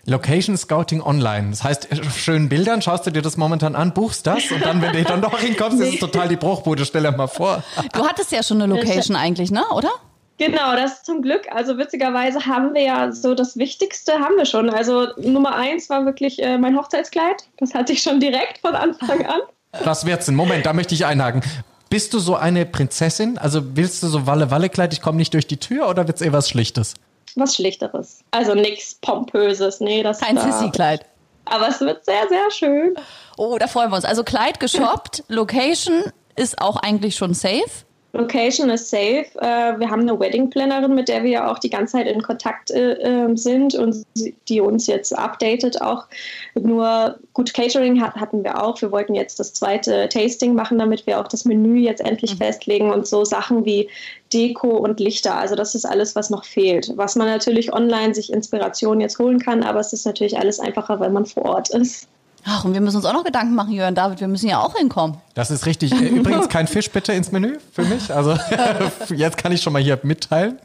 Location 0.06 0.58
Scouting 0.58 1.02
Online. 1.02 1.52
Das 1.52 1.64
heißt, 1.64 1.88
schönen 2.16 2.50
Bildern, 2.50 2.82
schaust 2.82 3.06
du 3.06 3.12
dir 3.12 3.22
das 3.22 3.38
momentan 3.38 3.76
an, 3.76 3.94
buchst 3.94 4.26
das 4.26 4.52
und 4.52 4.66
dann, 4.66 4.82
wenn 4.82 4.94
du 4.94 5.04
dann 5.04 5.22
doch 5.22 5.38
hinkommst, 5.40 5.82
ist 5.82 5.96
es 5.96 6.00
total 6.00 6.28
die 6.28 6.36
Bruchbude. 6.36 6.86
Stell 6.86 7.04
dir 7.04 7.12
mal 7.12 7.28
vor. 7.28 7.64
Du 7.94 8.08
hattest 8.08 8.32
ja 8.32 8.42
schon 8.42 8.62
eine 8.62 8.74
Location 8.74 9.16
eigentlich, 9.16 9.52
ne? 9.52 9.64
Oder? 9.72 9.92
Genau, 10.40 10.74
das 10.74 11.04
zum 11.04 11.22
Glück. 11.22 11.48
Also 11.52 11.78
witzigerweise 11.78 12.46
haben 12.46 12.74
wir 12.74 12.82
ja 12.82 13.12
so 13.12 13.36
das 13.36 13.58
Wichtigste 13.58 14.14
haben 14.14 14.38
wir 14.38 14.46
schon. 14.46 14.70
Also 14.70 15.08
Nummer 15.18 15.54
eins 15.54 15.90
war 15.90 16.06
wirklich 16.06 16.42
äh, 16.42 16.58
mein 16.58 16.78
Hochzeitskleid. 16.78 17.44
Das 17.58 17.74
hatte 17.74 17.92
ich 17.92 18.02
schon 18.02 18.22
direkt 18.22 18.60
von 18.60 18.74
Anfang 18.74 19.26
an. 19.26 19.42
Was 19.84 20.06
wird's 20.06 20.28
denn? 20.28 20.36
Moment, 20.36 20.66
da 20.66 20.72
möchte 20.72 20.96
ich 20.96 21.06
einhaken. 21.06 21.42
Bist 21.90 22.14
du 22.14 22.20
so 22.20 22.36
eine 22.36 22.66
Prinzessin? 22.66 23.38
Also 23.38 23.76
willst 23.76 24.02
du 24.02 24.08
so 24.08 24.26
Walle-Walle-Kleid, 24.26 24.94
ich 24.94 25.02
komme 25.02 25.18
nicht 25.18 25.34
durch 25.34 25.46
die 25.46 25.58
Tür 25.58 25.90
oder 25.90 26.08
wird's 26.08 26.22
eher 26.22 26.34
was 26.34 26.50
Schlichtes? 26.50 26.94
Was 27.36 27.56
Schlichteres. 27.56 28.20
Also 28.32 28.56
nichts 28.56 28.96
Pompöses. 28.96 29.82
Nee, 29.82 30.04
das 30.04 30.20
Kein 30.20 30.38
Sissy-Kleid. 30.38 31.06
Aber 31.46 31.68
es 31.68 31.82
wird 31.82 32.06
sehr, 32.06 32.28
sehr 32.30 32.50
schön. 32.52 32.96
Oh, 33.38 33.58
da 33.60 33.68
freuen 33.68 33.92
wir 33.92 33.98
uns. 33.98 34.06
Also 34.06 34.24
Kleid 34.24 34.60
geshoppt, 34.60 35.24
Location 35.28 36.04
ist 36.36 36.62
auch 36.62 36.78
eigentlich 36.78 37.16
schon 37.16 37.34
safe. 37.34 37.70
Location 38.14 38.70
ist 38.70 38.90
safe. 38.90 39.28
Äh, 39.40 39.80
wir 39.80 39.90
haben 39.90 40.02
eine 40.02 40.20
Wedding-Plannerin, 40.20 40.96
mit 40.96 41.10
der 41.10 41.24
wir 41.24 41.30
ja 41.30 41.52
auch 41.52 41.60
die 41.60 41.70
ganze 41.70 41.94
Zeit 41.94 42.08
in 42.08 42.24
Kontakt 42.24 42.72
äh, 42.72 42.94
äh, 42.94 43.36
sind 43.36 43.76
und 43.76 44.04
die 44.48 44.62
uns 44.62 44.88
jetzt 44.88 45.18
updatet 45.18 45.82
auch. 45.82 46.08
Nur 46.56 47.20
gut, 47.34 47.54
Catering 47.54 48.02
hat, 48.02 48.16
hatten 48.16 48.44
wir 48.44 48.64
auch. 48.64 48.82
Wir 48.82 48.92
wollten 48.92 49.14
jetzt 49.14 49.40
das 49.40 49.54
zweite 49.54 50.10
Tasting 50.10 50.56
machen, 50.56 50.80
damit 50.80 51.06
wir 51.06 51.20
auch 51.20 51.28
das 51.28 51.46
Menü 51.46 51.78
jetzt 51.78 52.02
endlich 52.02 52.36
festlegen 52.36 52.92
und 52.92 53.06
so 53.06 53.26
Sachen 53.26 53.64
wie 53.64 53.88
Deko 54.34 54.78
und 54.78 55.00
Lichter. 55.00 55.36
Also 55.36 55.56
das 55.56 55.76
ist 55.76 55.86
alles, 55.86 56.16
was 56.16 56.32
noch 56.32 56.46
fehlt. 56.46 56.92
Was 56.96 57.16
man 57.16 57.28
natürlich 57.28 57.72
online 57.74 58.16
sich 58.16 58.34
Inspiration 58.34 59.02
jetzt 59.02 59.20
holen 59.20 59.40
kann, 59.40 59.62
aber 59.64 59.80
es 59.80 59.94
ist 59.94 60.06
natürlich 60.06 60.38
alles 60.38 60.60
einfacher, 60.60 61.00
wenn 61.00 61.14
man 61.14 61.28
vor 61.28 61.46
Ort 61.46 61.70
ist. 61.70 62.08
Ach, 62.46 62.64
und 62.66 62.74
wir 62.74 62.82
müssen 62.82 62.98
uns 62.98 63.06
auch 63.06 63.14
noch 63.14 63.24
Gedanken 63.24 63.54
machen, 63.56 63.72
Jörn 63.72 63.96
David, 63.96 64.22
wir 64.22 64.28
müssen 64.28 64.48
ja 64.50 64.60
auch 64.60 64.76
hinkommen. 64.76 65.18
Das 65.34 65.52
ist 65.52 65.66
richtig. 65.66 65.92
Äh, 65.92 66.06
Übrigens 66.08 66.50
kein 66.50 66.68
Fisch 66.68 66.90
bitte 66.90 67.14
ins 67.14 67.32
Menü 67.32 67.58
für 67.74 67.84
mich. 67.84 68.14
Also 68.14 68.38
jetzt 69.16 69.38
kann 69.38 69.52
ich 69.52 69.62
schon 69.62 69.74
mal 69.74 69.82
hier 69.82 70.00
mitteilen. 70.04 70.58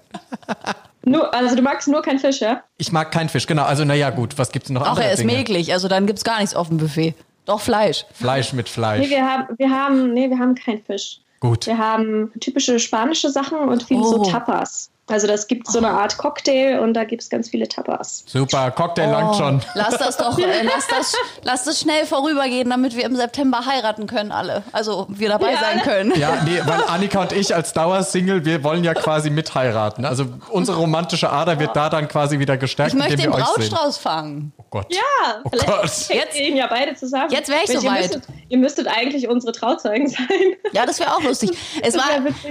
Nur, 1.05 1.35
also 1.35 1.55
du 1.55 1.63
magst 1.63 1.89
nur 1.89 2.01
kein 2.03 2.19
Fisch, 2.19 2.41
ja? 2.41 2.63
Ich 2.79 2.91
mag 2.93 3.11
keinen 3.13 3.29
Fisch, 3.29 3.47
genau. 3.47 3.65
Also 3.65 3.85
naja 3.85 4.11
gut, 4.11 4.39
was 4.39 4.51
gibt's 4.53 4.71
noch 4.71 4.83
Ach, 4.87 4.99
er 4.99 5.13
ist 5.13 5.19
Dinge? 5.21 5.37
möglich, 5.37 5.73
also 5.73 5.89
dann 5.89 6.07
gibt's 6.07 6.25
gar 6.25 6.39
nichts 6.41 6.55
auf 6.55 6.69
dem 6.69 6.79
Buffet. 6.79 7.15
Doch 7.45 7.61
Fleisch. 7.61 8.07
Fleisch 8.15 8.53
mit 8.55 8.67
Nee, 8.67 8.73
Fleisch. 8.73 9.11
wir 9.11 9.23
haben, 9.23 9.45
wir 9.59 9.71
haben, 9.71 10.15
nee, 10.15 10.31
wir 10.31 10.39
haben 10.39 10.55
keinen 10.55 10.83
Fisch. 10.83 11.19
Gut. 11.41 11.67
Wir 11.67 11.77
haben 11.77 12.33
typische 12.41 12.79
spanische 12.79 13.29
Sachen 13.29 13.59
und 13.59 13.83
viele 13.83 14.03
so 14.05 14.21
Oh. 14.21 14.25
Tapas. 14.31 14.89
Also 15.07 15.27
das 15.27 15.47
gibt 15.49 15.71
so 15.71 15.79
eine 15.79 15.91
Art 15.91 16.17
Cocktail 16.17 16.81
und 16.81 16.95
da 16.95 17.05
gibt 17.05 17.23
es 17.23 17.29
ganz 17.29 17.51
viele 17.51 17.69
Tapas. 17.69 18.25
Super, 18.27 18.71
Cocktail 18.71 19.11
langt 19.11 19.37
schon. 19.37 19.63
Lass 19.75 19.99
das 19.99 20.17
doch, 20.17 20.39
äh, 20.39 20.63
lass, 20.63 20.87
das, 20.87 21.15
lass 21.43 21.65
das 21.65 21.79
schnell 21.81 22.07
vorübergehen, 22.07 22.71
damit 22.71 22.97
wir 22.97 23.05
im 23.05 23.15
September 23.15 23.67
heiraten 23.67 24.07
können 24.07 24.33
alle. 24.33 24.63
Also 24.73 25.05
wir 25.11 25.29
dabei 25.29 25.53
Ja, 25.53 25.59
sein 25.61 25.77
ne? 25.77 25.83
können. 25.83 26.13
Ja, 26.19 26.43
nee, 26.45 26.59
weil 26.65 26.83
Annika 26.89 27.21
und 27.21 27.33
ich 27.33 27.55
als 27.55 27.75
Dauersingle, 27.75 28.47
wir 28.47 28.65
wollen 28.65 28.83
ja 28.83 28.95
quasi 28.95 29.29
mit 29.29 29.55
heiraten. 29.55 30.07
Also 30.07 30.25
unsere 30.49 30.79
romantische 30.79 31.31
Ader 31.31 31.61
wird 31.61 31.77
da 31.77 31.91
dann 31.91 32.09
quasi 32.09 32.39
wieder 32.39 32.57
gestärkt, 32.57 32.93
Ich 32.95 32.99
möchte 32.99 33.13
indem 33.15 33.33
den 33.33 33.39
wir 33.39 33.43
euch 33.43 33.49
sehen. 33.63 33.69
Brautstrauß 33.71 33.99
fangen. 33.99 34.53
Oh 34.57 34.65
Gott. 34.71 34.87
Ja, 34.91 35.01
Oh 35.45 35.51
vielleicht 35.51 35.67
Gott. 35.69 36.09
Jetzt- 36.17 36.33
gehen 36.35 36.57
ja 36.57 36.67
beide 36.67 36.95
zusammen. 36.95 37.31
Jetzt 37.31 37.51
wär 37.51 37.59
ich 37.63 37.69
Mensch, 37.69 37.83
soweit. 37.83 37.97
Ihr 37.97 38.09
müsstet, 38.09 38.23
ihr 38.49 38.59
müsstet 38.59 38.89
eigentlich 38.89 39.29
unsere 39.29 39.53
Trauzeugen 39.53 40.09
sein. 40.09 40.27
Ja, 40.73 40.87
das 40.87 40.99
wäre 40.99 41.13
auch 41.15 41.23
lustig. 41.23 41.51
Es 41.83 41.95
war, 41.95 42.05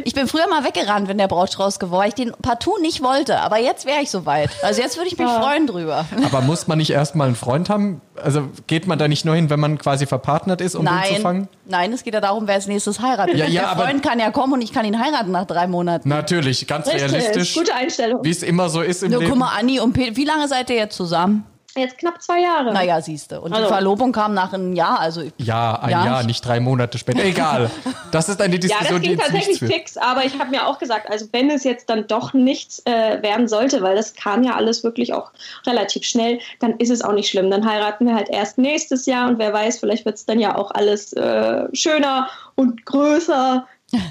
ich 0.03 0.13
bin 0.13 0.27
früher 0.27 0.47
mal 0.47 0.63
weggerannt, 0.63 1.07
wenn 1.07 1.17
der 1.17 1.27
Brautstrauß 1.27 1.79
geworden, 1.79 2.09
ich 2.09 2.13
den 2.13 2.31
partout 2.43 2.77
nicht 2.79 3.01
wollte. 3.01 3.39
Aber 3.39 3.57
jetzt 3.57 3.87
wäre 3.87 4.01
ich 4.03 4.11
soweit. 4.11 4.51
Also 4.61 4.81
jetzt 4.81 4.97
würde 4.97 5.07
ich 5.07 5.17
mich 5.17 5.27
freuen 5.27 5.65
drüber. 5.65 6.05
Aber 6.23 6.41
muss 6.41 6.67
man 6.67 6.77
nicht 6.77 6.91
erstmal 6.91 7.25
einen 7.27 7.35
Freund 7.35 7.69
haben? 7.71 8.01
Also 8.21 8.43
geht 8.67 8.85
man 8.85 8.99
da 8.99 9.07
nicht 9.07 9.25
nur 9.25 9.33
hin, 9.33 9.49
wenn 9.49 9.59
man 9.59 9.79
quasi 9.79 10.05
verpartnert 10.05 10.61
ist, 10.61 10.75
um 10.75 10.85
den 10.85 10.93
zu 11.15 11.21
fangen? 11.21 11.47
Nein, 11.65 11.81
nein, 11.89 11.93
es 11.93 12.03
geht 12.03 12.13
ja 12.13 12.21
darum, 12.21 12.45
wer 12.45 12.53
als 12.55 12.67
nächstes 12.67 12.99
heiratet. 13.01 13.35
Ja, 13.37 13.45
ja, 13.45 13.61
der 13.61 13.69
aber- 13.71 13.85
Freund 13.85 14.03
kann 14.03 14.19
ja 14.19 14.29
kommen 14.29 14.53
und 14.53 14.61
ich 14.61 14.71
kann 14.71 14.85
ihn 14.85 14.99
heiraten 15.03 15.31
nach 15.31 15.45
drei 15.45 15.65
Monaten. 15.65 16.07
Natürlich, 16.09 16.67
ganz 16.67 16.87
realistisch. 16.87 17.55
Gute 17.55 17.73
Einstellung. 17.73 18.23
Wie 18.23 18.29
es 18.29 18.43
immer 18.43 18.69
so 18.69 18.81
ist 18.81 19.01
im 19.01 19.11
Nur 19.11 19.21
Leben. 19.21 19.31
guck 19.31 19.39
mal, 19.39 19.51
Anni 19.57 19.79
und 19.79 19.93
Peter, 19.93 20.15
wie 20.15 20.25
lange 20.25 20.47
seid 20.47 20.69
ihr 20.69 20.75
jetzt 20.75 20.95
zusammen? 20.95 21.45
Jetzt 21.75 21.97
knapp 21.97 22.21
zwei 22.21 22.39
Jahre. 22.41 22.71
Naja, 22.71 23.01
siehste. 23.01 23.41
Und 23.41 23.51
die 23.51 23.55
Also. 23.57 23.69
Verlobung 23.69 24.11
kam 24.11 24.33
nach 24.35 24.53
einem 24.53 24.73
Jahr, 24.73 24.99
also 24.99 25.23
Ja, 25.37 25.79
ein 25.81 25.89
Ja. 25.89 26.05
Jahr, 26.05 26.23
nicht 26.23 26.45
drei 26.45 26.59
Monate 26.59 26.97
später. 26.97 27.23
Egal. 27.23 27.69
Das 28.11 28.29
ist 28.29 28.39
eine 28.41 28.53
Ja, 28.53 28.59
Diskussion, 28.59 28.93
das 28.93 29.01
die 29.01 29.07
ging 29.09 29.17
jetzt 29.19 29.31
nichts 29.33 29.47
tatsächlich 29.49 29.73
fix, 29.73 29.97
aber 29.97 30.23
ich 30.23 30.37
habe 30.37 30.51
mir 30.51 30.67
auch 30.67 30.77
gesagt, 30.77 31.09
also 31.09 31.25
wenn 31.31 31.49
es 31.49 31.63
jetzt 31.63 31.89
dann 31.89 32.05
doch 32.05 32.33
nichts 32.33 32.79
äh, 32.85 33.23
werden 33.23 33.47
sollte, 33.47 33.81
weil 33.81 33.95
das 33.95 34.13
kam 34.13 34.43
ja 34.43 34.53
alles 34.53 34.83
wirklich 34.83 35.13
auch 35.15 35.31
relativ 35.65 36.03
schnell, 36.03 36.37
dann 36.59 36.77
ist 36.77 36.91
es 36.91 37.01
auch 37.01 37.13
nicht 37.13 37.27
schlimm. 37.29 37.49
Dann 37.49 37.67
heiraten 37.67 38.05
wir 38.05 38.13
halt 38.13 38.29
erst 38.29 38.59
nächstes 38.59 39.07
Jahr 39.07 39.27
und 39.29 39.39
wer 39.39 39.51
weiß, 39.51 39.79
vielleicht 39.79 40.05
wird 40.05 40.15
es 40.17 40.27
dann 40.27 40.39
ja 40.39 40.55
auch 40.55 40.69
alles 40.69 41.13
äh, 41.13 41.63
schöner 41.73 42.29
und 42.53 42.85
größer. 42.85 43.65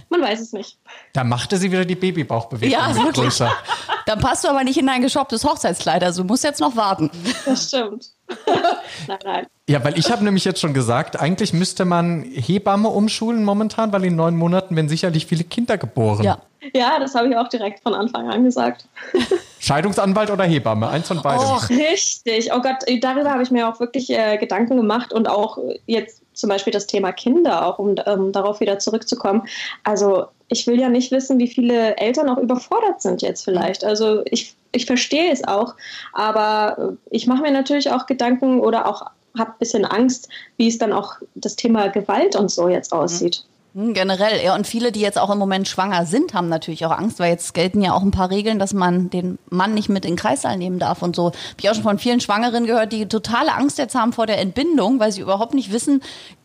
Man 0.09 0.23
weiß 0.23 0.41
es 0.41 0.53
nicht. 0.53 0.79
Da 1.13 1.25
machte 1.25 1.57
sie 1.57 1.71
wieder 1.71 1.85
die 1.85 1.95
Babybauchbewegung 1.95 2.73
Ja, 2.79 2.89
mit 2.89 2.97
wirklich. 2.97 3.17
größer. 3.17 3.51
dann 4.07 4.21
passt 4.21 4.45
du 4.45 4.49
aber 4.49 4.65
nicht 4.65 4.79
in 4.79 4.87
dein 4.87 5.03
geschopptes 5.03 5.45
Hochzeitskleid. 5.45 6.03
Also 6.05 6.23
du 6.23 6.29
musst 6.29 6.45
jetzt 6.45 6.61
noch 6.61 6.77
warten. 6.77 7.11
Das 7.45 7.69
stimmt. 7.69 8.07
nein, 9.09 9.19
nein. 9.25 9.47
Ja, 9.69 9.85
weil 9.85 9.99
ich 9.99 10.11
habe 10.11 10.25
nämlich 10.25 10.45
jetzt 10.45 10.61
schon 10.61 10.75
gesagt, 10.75 11.19
eigentlich 11.21 11.53
müsste 11.53 11.85
man 11.85 12.23
Hebamme 12.23 12.89
umschulen 12.89 13.45
momentan, 13.45 13.93
weil 13.93 14.05
in 14.05 14.17
neun 14.17 14.37
Monaten 14.37 14.75
werden 14.77 14.89
sicherlich 14.89 15.27
viele 15.27 15.45
Kinder 15.45 15.79
geboren. 15.79 16.25
Ja. 16.25 16.39
Ja, 16.75 17.01
das 17.01 17.15
habe 17.17 17.29
ich 17.29 17.37
auch 17.37 17.49
direkt 17.49 17.81
von 17.83 17.93
Anfang 17.93 18.31
an 18.31 18.45
gesagt. 18.45 18.87
Scheidungsanwalt 19.59 20.31
oder 20.31 20.45
Hebamme? 20.45 20.89
Eins 20.89 21.09
von 21.09 21.21
beidem. 21.21 21.45
Och. 21.45 21.69
Richtig. 21.69 22.53
Oh 22.53 22.61
Gott, 22.61 22.77
darüber 23.01 23.31
habe 23.31 23.43
ich 23.43 23.51
mir 23.51 23.69
auch 23.69 23.81
wirklich 23.81 24.11
äh, 24.11 24.39
Gedanken 24.39 24.77
gemacht 24.77 25.13
und 25.13 25.29
auch 25.29 25.59
jetzt 25.87 26.22
zum 26.33 26.49
Beispiel 26.49 26.73
das 26.73 26.87
Thema 26.87 27.13
Kinder, 27.13 27.67
auch 27.67 27.79
um 27.79 27.95
ähm, 28.07 28.33
darauf 28.33 28.61
wieder 28.61 28.79
zurückzukommen. 28.79 29.47
Also 29.85 30.27
ich 30.49 30.67
will 30.67 30.81
ja 30.81 30.89
nicht 30.89 31.11
wissen, 31.13 31.39
wie 31.39 31.49
viele 31.49 31.97
Eltern 31.97 32.29
auch 32.29 32.39
überfordert 32.39 33.01
sind 33.01 33.23
jetzt 33.23 33.45
vielleicht. 33.45 33.85
Also 33.85 34.23
ich, 34.27 34.55
ich 34.73 34.87
verstehe 34.87 35.33
es 35.33 35.45
auch, 35.45 35.75
aber 36.13 36.97
ich 37.11 37.27
mache 37.27 37.43
mir 37.43 37.53
natürlich 37.53 37.91
auch 37.91 38.07
Gedanken 38.07 38.61
oder 38.61 38.87
auch 38.87 39.07
habe 39.39 39.53
ein 39.53 39.59
bisschen 39.59 39.85
Angst, 39.85 40.29
wie 40.57 40.69
es 40.69 40.79
dann 40.79 40.93
auch 40.93 41.15
das 41.35 41.57
Thema 41.57 41.89
Gewalt 41.89 42.37
und 42.37 42.51
so 42.51 42.69
jetzt 42.69 42.93
aussieht. 42.93 43.45
Hm, 43.75 43.95
Generell, 43.95 44.45
ja. 44.45 44.55
Und 44.55 44.67
viele, 44.67 44.93
die 44.93 45.01
jetzt 45.01 45.19
auch 45.19 45.31
im 45.31 45.39
Moment 45.39 45.69
schwanger 45.69 46.07
sind, 46.07 46.35
haben 46.35 46.49
natürlich 46.49 46.85
auch 46.87 46.91
Angst, 46.91 47.19
weil 47.19 47.31
jetzt 47.31 47.55
gelten 47.55 47.81
ja 47.83 47.95
auch 47.95 48.03
ein 48.03 48.11
paar 48.11 48.31
Regeln, 48.31 48.59
dass 48.59 48.75
man 48.75 49.11
den 49.11 49.39
Mann 49.51 49.75
nicht 49.75 49.89
mit 49.89 50.05
in 50.05 50.13
den 50.13 50.17
Kreissaal 50.17 50.57
nehmen 50.59 50.79
darf 50.79 51.03
und 51.03 51.17
so. 51.17 51.27
Hab 51.27 51.35
ich 51.59 51.71
auch 51.71 51.75
schon 51.75 51.83
von 51.83 51.99
vielen 51.99 52.21
Schwangeren 52.21 52.67
gehört, 52.67 52.93
die 52.93 53.07
totale 53.07 53.55
Angst 53.55 53.79
jetzt 53.79 53.95
haben 53.95 54.13
vor 54.13 54.27
der 54.27 54.39
Entbindung, 54.39 55.01
weil 55.01 55.13
sie 55.13 55.21
überhaupt 55.21 55.55
nicht 55.55 55.73
wissen, 55.73 56.03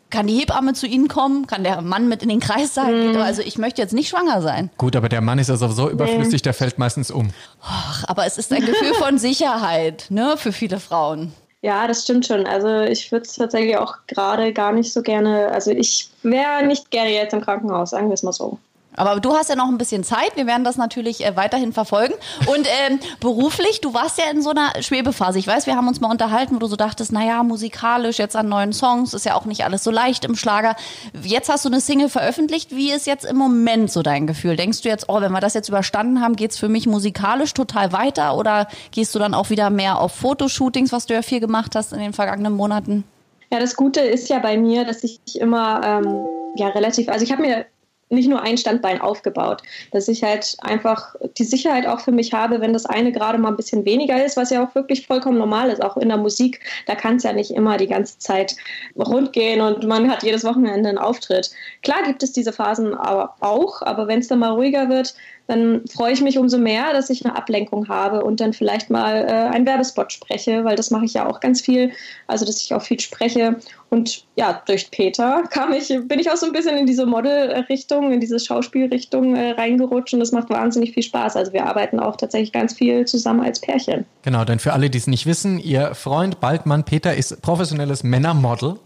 kann 0.10 0.28
die 0.28 0.40
Hebamme 0.40 0.74
zu 0.74 0.88
ihnen 0.88 1.08
kommen, 1.08 1.48
kann 1.48 1.64
der 1.64 1.82
Mann 1.82 2.08
mit 2.08 2.24
in 2.24 2.30
den 2.30 2.40
Kreissaal 2.40 2.94
gehen. 2.94 3.18
Also 3.18 3.42
ich 3.42 3.58
möchte 3.58 3.82
jetzt 3.82 3.94
nicht 3.94 4.08
schwanger 4.10 4.42
sein. 4.42 4.70
Gut, 4.78 4.96
aber 4.96 5.10
der 5.10 5.22
Mann 5.22 5.38
ist 5.40 5.50
ja 5.50 5.58
sowieso 5.58 5.90
überflüssig, 5.90 6.42
der 6.42 6.54
fällt 6.54 6.78
meistens 6.78 7.12
um. 7.12 7.32
Ach, 7.62 8.06
aber 8.08 8.26
es 8.26 8.38
ist 8.38 8.54
ein 8.54 8.66
Gefühl 8.66 8.94
von 8.94 9.18
Sicherheit, 9.18 10.06
ne, 10.10 10.36
für 10.38 10.54
viele 10.54 10.80
Frauen. 10.80 11.34
Ja, 11.68 11.86
das 11.86 12.04
stimmt 12.04 12.26
schon. 12.26 12.48
Also 12.48 12.84
ich 12.84 13.12
würde 13.12 13.26
es 13.26 13.36
tatsächlich 13.36 13.76
auch 13.76 13.98
gerade 14.08 14.54
gar 14.54 14.72
nicht 14.72 14.94
so 14.94 15.02
gerne, 15.02 15.52
also 15.52 15.70
ich 15.72 16.10
wäre 16.24 16.66
nicht 16.66 16.92
gerne 16.92 17.12
jetzt 17.12 17.34
im 17.34 17.42
Krankenhaus, 17.42 17.90
sagen 17.90 18.08
wir 18.08 18.14
es 18.14 18.24
mal 18.24 18.32
so. 18.32 18.58
Aber 18.98 19.20
du 19.20 19.34
hast 19.34 19.50
ja 19.50 19.56
noch 19.56 19.68
ein 19.68 19.78
bisschen 19.78 20.04
Zeit. 20.04 20.36
Wir 20.36 20.48
werden 20.48 20.64
das 20.64 20.76
natürlich 20.76 21.24
äh, 21.26 21.36
weiterhin 21.36 21.72
verfolgen. 21.72 22.16
Und 22.48 22.68
ähm, 22.88 23.00
beruflich, 23.20 23.80
du 23.80 23.94
warst 23.94 24.18
ja 24.18 24.26
in 24.32 24.42
so 24.42 24.50
einer 24.50 24.74
Schwebephase. 24.82 25.40
Ich 25.40 25.48
weiß, 25.48 25.68
wir 25.68 25.76
haben 25.76 25.88
uns 25.88 26.02
mal 26.02 26.12
unterhalten, 26.12 26.56
wo 26.56 26.60
du 26.60 26.68
so 26.68 26.76
dachtest, 26.76 27.12
naja, 27.12 27.44
musikalisch 27.44 28.18
jetzt 28.18 28.36
an 28.36 28.50
neuen 28.50 28.74
Songs, 28.74 29.14
ist 29.14 29.26
ja 29.26 29.36
auch 29.36 29.46
nicht 29.46 29.64
alles 29.64 29.84
so 29.84 29.92
leicht 29.92 30.26
im 30.26 30.36
Schlager. 30.36 30.76
Jetzt 31.24 31.48
hast 31.50 31.64
du 31.64 31.70
eine 31.70 31.80
Single 31.80 32.10
veröffentlicht. 32.10 32.76
Wie 32.76 32.92
ist 32.92 33.06
jetzt 33.06 33.24
im 33.26 33.38
Moment 33.38 33.92
so 33.92 34.02
dein 34.02 34.26
Gefühl? 34.26 34.56
Denkst 34.56 34.82
du 34.82 34.90
jetzt, 34.90 35.06
oh, 35.08 35.22
wenn 35.22 35.32
wir 35.32 35.42
das 35.42 35.54
jetzt 35.54 35.70
überstanden 35.70 36.20
haben, 36.20 36.36
geht's 36.36 36.58
für 36.58 36.68
mich 36.68 36.88
musikalisch 36.88 37.54
total 37.54 37.94
weiter? 37.94 38.36
Oder 38.36 38.68
gehst 38.92 39.14
du 39.14 39.20
dann 39.20 39.36
auch 39.36 39.52
wieder 39.52 39.70
mehr 39.70 40.02
auf 40.02 40.14
Fotoshootings, 40.14 40.92
was 40.92 41.06
du 41.06 41.14
ja 41.14 41.22
viel 41.22 41.40
gemacht 41.40 41.76
hast 41.76 41.94
in 41.94 42.00
den 42.00 42.14
vergangenen 42.14 42.54
Monaten? 42.54 43.04
Ja, 43.52 43.60
das 43.60 43.76
Gute 43.76 44.02
ist 44.02 44.28
ja 44.28 44.40
bei 44.40 44.58
mir, 44.58 44.84
dass 44.84 45.04
ich 45.04 45.20
immer 45.36 45.82
ähm, 45.84 46.26
ja 46.56 46.68
relativ, 46.70 47.08
also 47.08 47.24
ich 47.24 47.32
habe 47.32 47.44
mir 47.44 47.66
nicht 48.10 48.30
nur 48.30 48.42
ein 48.42 48.58
Standbein 48.58 49.02
aufgebaut, 49.02 49.62
dass 49.92 50.08
ich 50.08 50.24
halt 50.24 50.56
einfach 50.62 51.16
die 51.38 51.44
Sicherheit 51.44 51.88
auch 51.88 52.00
für 52.00 52.12
mich 52.12 52.34
habe, 52.34 52.62
wenn 52.62 52.74
das 52.74 52.86
eine 52.86 53.12
gerade 53.12 53.38
mal 53.38 53.50
ein 53.50 53.58
bisschen 53.58 53.86
weniger 53.86 54.24
ist, 54.24 54.38
was 54.38 54.50
ja 54.50 54.66
auch 54.66 54.76
wirklich 54.76 55.06
vollkommen 55.06 55.38
normal 55.38 55.70
ist, 55.70 55.84
auch 55.84 55.98
in 55.98 56.10
der 56.10 56.18
Musik, 56.18 56.62
da 56.86 56.96
kann 56.96 57.18
es 57.18 57.24
ja 57.24 57.34
nicht 57.34 57.52
immer 57.52 57.78
die 57.78 57.88
ganze 57.88 58.18
Zeit 58.20 58.56
rund 58.98 59.34
gehen 59.34 59.62
und 59.62 59.86
man 59.86 60.10
hat 60.10 60.24
jedes 60.24 60.44
Wochenende 60.44 60.90
einen 60.90 60.98
Auftritt. 60.98 61.52
Klar 61.84 62.04
gibt 62.04 62.24
es 62.24 62.32
diese 62.32 62.54
Phasen 62.54 62.94
aber 62.94 63.36
auch, 63.42 63.82
aber 63.82 64.08
wenn 64.08 64.20
es 64.20 64.28
dann 64.28 64.40
mal 64.40 64.52
ruhiger 64.52 64.90
wird, 64.90 65.16
dann 65.48 65.82
freue 65.88 66.12
ich 66.12 66.22
mich 66.22 66.38
umso 66.38 66.58
mehr, 66.58 66.94
dass 66.94 67.10
ich 67.10 67.26
eine 67.26 67.36
Ablenkung 67.36 67.88
habe 67.88 68.24
und 68.24 68.40
dann 68.40 68.54
vielleicht 68.54 68.90
mal 68.90 69.26
äh, 69.26 69.56
einen 69.56 69.66
Werbespot 69.66 70.12
spreche, 70.12 70.66
weil 70.66 70.76
das 70.76 70.92
mache 70.92 71.06
ich 71.06 71.14
ja 71.14 71.28
auch 71.28 71.40
ganz 71.40 71.62
viel, 71.62 71.92
also 72.28 72.46
dass 72.46 72.62
ich 72.62 72.74
auch 72.74 72.82
viel 72.82 73.00
spreche. 73.00 73.56
Und 73.90 74.26
ja, 74.36 74.62
durch 74.66 74.92
Peter 74.92 75.44
kam 75.50 75.72
ich, 75.72 75.88
bin 75.88 76.20
ich 76.20 76.30
auch 76.30 76.36
so 76.36 76.46
ein 76.46 76.52
bisschen 76.52 76.78
in 76.78 76.86
diese 76.86 77.06
Model-Richtung, 77.06 78.12
in 78.12 78.20
diese 78.20 78.40
Schauspielrichtung 78.40 79.36
äh, 79.36 79.52
reingerutscht 79.52 80.14
und 80.14 80.20
das 80.20 80.34
macht 80.34 80.50
wahnsinnig 80.50 80.94
viel 80.94 81.04
Spaß. 81.04 81.38
Also 81.38 81.54
wir 81.54 81.66
arbeiten 81.66 82.00
auch 82.00 82.18
tatsächlich 82.18 82.52
ganz 82.52 82.74
viel 82.74 83.06
zusammen 83.06 83.42
als 83.42 83.62
Pärchen. 83.62 84.06
Genau, 84.24 84.44
denn 84.44 84.60
für 84.60 84.74
alle, 84.74 84.90
die 84.90 84.98
es 84.98 85.08
nicht 85.08 85.26
wissen, 85.26 85.60
ihr 85.60 85.96
Freund 85.96 86.42
Baldmann 86.42 86.84
Peter 86.84 87.16
ist 87.16 87.42
professionelles 87.42 88.04
Männermodel. 88.04 88.78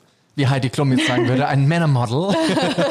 Wie 0.42 0.48
Heidi 0.48 0.72
Klum 0.72 0.92
jetzt 0.92 1.06
sagen 1.06 1.28
würde, 1.30 1.48
ein 1.48 1.68
Männermodel. 1.68 2.36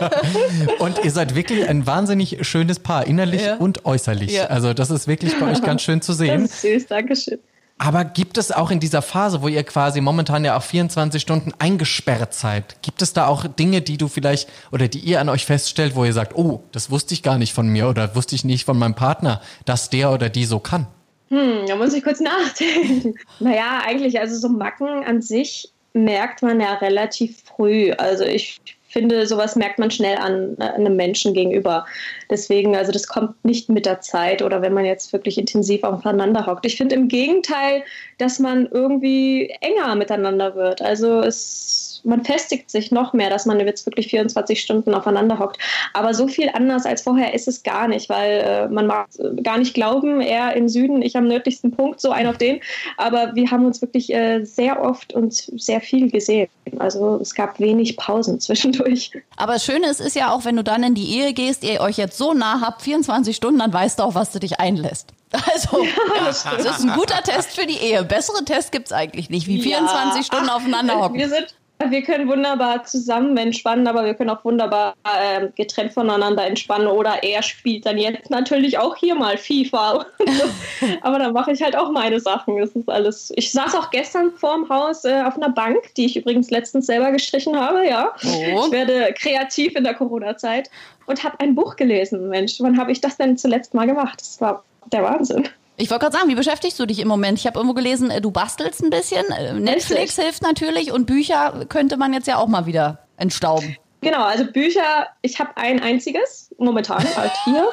und 0.79 1.05
ihr 1.05 1.11
seid 1.11 1.35
wirklich 1.35 1.69
ein 1.69 1.85
wahnsinnig 1.85 2.39
schönes 2.47 2.79
Paar, 2.79 3.09
innerlich 3.09 3.43
Ja. 3.43 3.57
und 3.57 3.85
äußerlich. 3.85 4.31
Ja. 4.31 4.45
Also 4.45 4.73
das 4.73 4.89
ist 4.93 5.09
wirklich 5.09 5.37
bei 5.41 5.51
euch 5.51 5.61
ganz 5.63 5.83
schön 5.83 6.01
zu 6.01 6.13
Das 6.13 6.19
sehen. 6.19 6.45
ist 6.45 6.61
süß, 6.61 6.87
Dankeschön. 6.87 7.41
Aber 7.77 8.05
gibt 8.05 8.39
es 8.39 8.53
auch 8.53 8.71
in 8.71 8.79
dieser 8.79 9.03
Phase, 9.03 9.43
wo 9.43 9.49
ihr 9.49 9.65
quasi 9.65 10.01
momentan 10.01 10.45
ja 10.45 10.57
auch 10.57 10.63
24 10.63 11.21
Stunden 11.21 11.53
eingesperrt 11.59 12.35
seid, 12.35 12.81
gibt 12.83 13.03
es 13.03 13.15
da 13.15 13.27
auch 13.27 13.49
Dinge, 13.49 13.81
die 13.81 13.97
du 13.99 14.07
vielleicht 14.07 14.49
oder 14.71 14.87
die 14.87 15.01
ihr 15.01 15.21
an 15.21 15.29
euch 15.29 15.45
feststellt, 15.45 15.97
wo 15.97 16.05
ihr 16.05 16.13
sagt, 16.13 16.37
oh, 16.37 16.63
das 16.71 16.93
wusste 16.93 17.15
ich 17.15 17.25
gar 17.25 17.37
nicht 17.37 17.53
von 17.53 17.67
mir 17.67 17.89
oder 17.89 18.15
wusste 18.15 18.37
ich 18.37 18.45
nicht 18.45 18.65
von 18.65 18.79
meinem 18.79 18.95
Partner, 18.95 19.41
dass 19.65 19.91
der 19.91 20.13
oder 20.13 20.29
die 20.29 20.45
so 20.45 20.61
kann? 20.61 20.87
Hm, 21.31 21.67
da 21.67 21.75
muss 21.75 21.95
ich 21.95 22.05
kurz 22.05 22.21
nachdenken. 22.21 23.15
naja, 23.41 23.81
eigentlich, 23.85 24.21
also 24.21 24.37
so 24.39 24.49
Macken 24.51 25.03
an 25.05 25.21
sich 25.21 25.73
merkt 25.93 26.43
man 26.43 26.61
ja 26.61 26.75
relativ 26.75 27.43
früh. 27.43 27.93
Also 27.93 28.25
ich 28.25 28.61
finde, 28.91 29.27
sowas 29.27 29.57
merkt 29.57 29.79
man 29.79 29.91
schnell 29.91 30.19
an 30.19 30.57
äh, 30.59 30.65
einem 30.65 30.97
Menschen 30.97 31.33
gegenüber. 31.33 31.87
Deswegen, 32.29 32.77
also 32.77 32.93
das 32.93 33.07
kommt 33.07 33.45
nicht 33.45 33.69
mit 33.69 33.87
der 33.87 34.01
Zeit 34.01 34.43
oder 34.43 34.63
wenn 34.63 34.75
man 34.75 34.85
jetzt 34.85 35.13
wirklich 35.13 35.39
intensiv 35.39 35.85
aufeinander 35.85 36.47
hockt. 36.47 36.67
Ich 36.67 36.77
finde 36.77 36.97
im 36.97 37.09
Gegenteil, 37.09 37.85
dass 38.19 38.39
man 38.41 38.67
irgendwie 38.67 39.55
enger 39.61 39.95
miteinander 39.95 40.57
wird. 40.57 40.83
Also 40.83 41.21
es 41.21 41.90
man 42.05 42.25
festigt 42.25 42.71
sich 42.71 42.91
noch 42.91 43.13
mehr, 43.13 43.31
dass 43.31 43.47
man 43.47 43.61
jetzt 43.61 43.87
wirklich 43.87 44.09
24 44.09 44.61
Stunden 44.61 44.95
aufeinander 44.95 45.39
hockt. 45.39 45.59
Aber 45.93 46.15
so 46.15 46.29
viel 46.29 46.51
anders 46.53 46.87
als 46.87 47.03
vorher 47.03 47.35
ist 47.35 47.49
es 47.49 47.63
gar 47.63 47.89
nicht, 47.89 48.09
weil 48.09 48.41
äh, 48.41 48.69
man 48.69 48.87
mag 48.87 49.09
äh, 49.19 49.43
gar 49.43 49.59
nicht 49.59 49.75
glauben, 49.75 50.21
er 50.21 50.55
im 50.57 50.69
Süden, 50.69 51.03
ich 51.03 51.17
am 51.17 51.27
nördlichsten 51.27 51.71
Punkt, 51.71 52.01
so 52.01 52.11
ein 52.11 52.27
auf 52.27 52.39
den. 52.39 52.61
Aber 52.97 53.35
wir 53.35 53.51
haben 53.51 53.65
uns 53.65 53.81
wirklich 53.81 54.13
äh, 54.13 54.45
sehr 54.45 54.83
oft 54.83 55.13
und 55.13 55.33
sehr 55.35 55.81
viel 55.81 56.11
gesehen. 56.11 56.49
Also 56.79 57.19
es 57.21 57.35
gab 57.35 57.59
wenig 57.61 57.97
Pausen 57.97 58.41
zwischendurch. 58.41 59.11
Aber 59.37 59.55
das 59.55 59.65
Schöne 59.65 59.89
ist, 59.89 60.01
ist 60.01 60.17
ja 60.17 60.33
auch, 60.33 60.45
wenn 60.45 60.57
du 60.57 60.65
dann 60.65 60.83
in 60.83 60.95
die 60.95 61.19
Ehe 61.19 61.33
gehst, 61.33 61.65
ihr 61.65 61.81
euch 61.81 61.97
jetzt 61.97 62.17
so 62.19 62.35
nah 62.35 62.61
habt, 62.61 62.83
24 62.83 63.35
Stunden, 63.35 63.59
dann 63.61 63.73
weißt 63.73 63.99
du 63.99 64.03
auch, 64.05 64.15
was 64.15 64.33
du 64.33 64.39
dich 64.39 64.61
einlässt. 64.61 65.09
Also, 65.53 65.85
ja, 65.85 66.25
das, 66.25 66.45
ist 66.45 66.81
ein 66.81 66.93
guter 66.97 67.23
Test 67.23 67.53
für 67.55 67.65
die 67.65 67.77
Ehe. 67.77 68.03
Bessere 68.05 68.45
Test 68.45 68.73
gibt's 68.73 68.91
eigentlich 68.91 69.31
nicht, 69.31 69.47
wie 69.47 69.63
24 69.63 70.17
Ja. 70.17 70.23
Stunden 70.25 70.49
aufeinander 70.49 70.97
hocken. 71.01 71.19
Wir 71.19 71.29
sind 71.29 71.55
wir 71.89 72.03
können 72.03 72.29
wunderbar 72.29 72.85
zusammen 72.85 73.37
entspannen, 73.37 73.87
aber 73.87 74.05
wir 74.05 74.15
können 74.15 74.31
auch 74.31 74.45
wunderbar 74.45 74.95
äh, 75.05 75.49
getrennt 75.57 75.93
voneinander 75.93 76.47
entspannen. 76.47 76.87
Oder 76.87 77.23
er 77.23 77.43
spielt 77.43 77.87
dann 77.87 77.97
jetzt 77.97 78.31
natürlich 78.31 78.79
auch 78.79 78.97
hier 78.97 79.15
mal 79.15 79.39
FIFA. 79.39 80.05
aber 81.03 81.19
dann 81.19 81.33
mache 81.33 81.53
ich 81.53 81.63
halt 81.63 81.77
auch 81.77 81.91
meine 81.91 82.21
Sachen. 82.21 82.59
Das 82.59 82.71
ist 82.71 82.89
alles. 82.89 83.33
Ich 83.37 83.53
saß 83.53 83.75
auch 83.75 83.91
gestern 83.91 84.33
vorm 84.33 84.69
Haus 84.69 85.05
äh, 85.05 85.23
auf 85.23 85.37
einer 85.37 85.51
Bank, 85.51 85.95
die 85.97 86.07
ich 86.07 86.17
übrigens 86.17 86.51
letztens 86.51 86.87
selber 86.87 87.13
gestrichen 87.13 87.59
habe. 87.59 87.87
Ja, 87.87 88.13
oh. 88.25 88.65
ich 88.67 88.73
werde 88.73 89.15
kreativ 89.15 89.75
in 89.75 89.85
der 89.85 89.95
Corona-Zeit 89.95 90.71
und 91.07 91.25
habe 91.25 91.41
ein 91.41 91.55
Buch 91.55 91.77
gelesen. 91.77 92.29
Mensch, 92.29 92.61
wann 92.61 92.79
habe 92.79 92.93
ich 92.93 93.01
das 93.01 93.17
denn 93.17 93.39
zuletzt 93.39 93.75
mal 93.75 93.87
gemacht? 93.87 94.21
Das 94.21 94.41
war 94.41 94.65
der 94.93 95.03
Wahnsinn. 95.03 95.49
Ich 95.81 95.91
wollte 95.91 96.05
gerade 96.05 96.19
sagen, 96.19 96.29
wie 96.29 96.35
beschäftigst 96.35 96.79
du 96.79 96.85
dich 96.85 96.99
im 96.99 97.09
Moment? 97.09 97.39
Ich 97.39 97.47
habe 97.47 97.59
irgendwo 97.59 97.75
gelesen, 97.75 98.11
äh, 98.11 98.21
du 98.21 98.31
bastelst 98.31 98.83
ein 98.83 98.91
bisschen. 98.91 99.25
Äh, 99.31 99.55
Netflix 99.55 100.17
hilft 100.17 100.43
natürlich 100.43 100.93
und 100.93 101.07
Bücher 101.07 101.65
könnte 101.71 101.97
man 101.97 102.13
jetzt 102.13 102.27
ja 102.27 102.37
auch 102.37 102.49
mal 102.49 102.67
wieder 102.67 102.99
entstauben. 103.17 103.77
Genau, 104.03 104.23
also 104.25 104.45
Bücher, 104.45 105.09
ich 105.23 105.39
habe 105.41 105.51
ein 105.57 105.83
einziges, 105.83 106.55
momentan 106.59 107.03
halt 107.17 107.33
hier. 107.45 107.67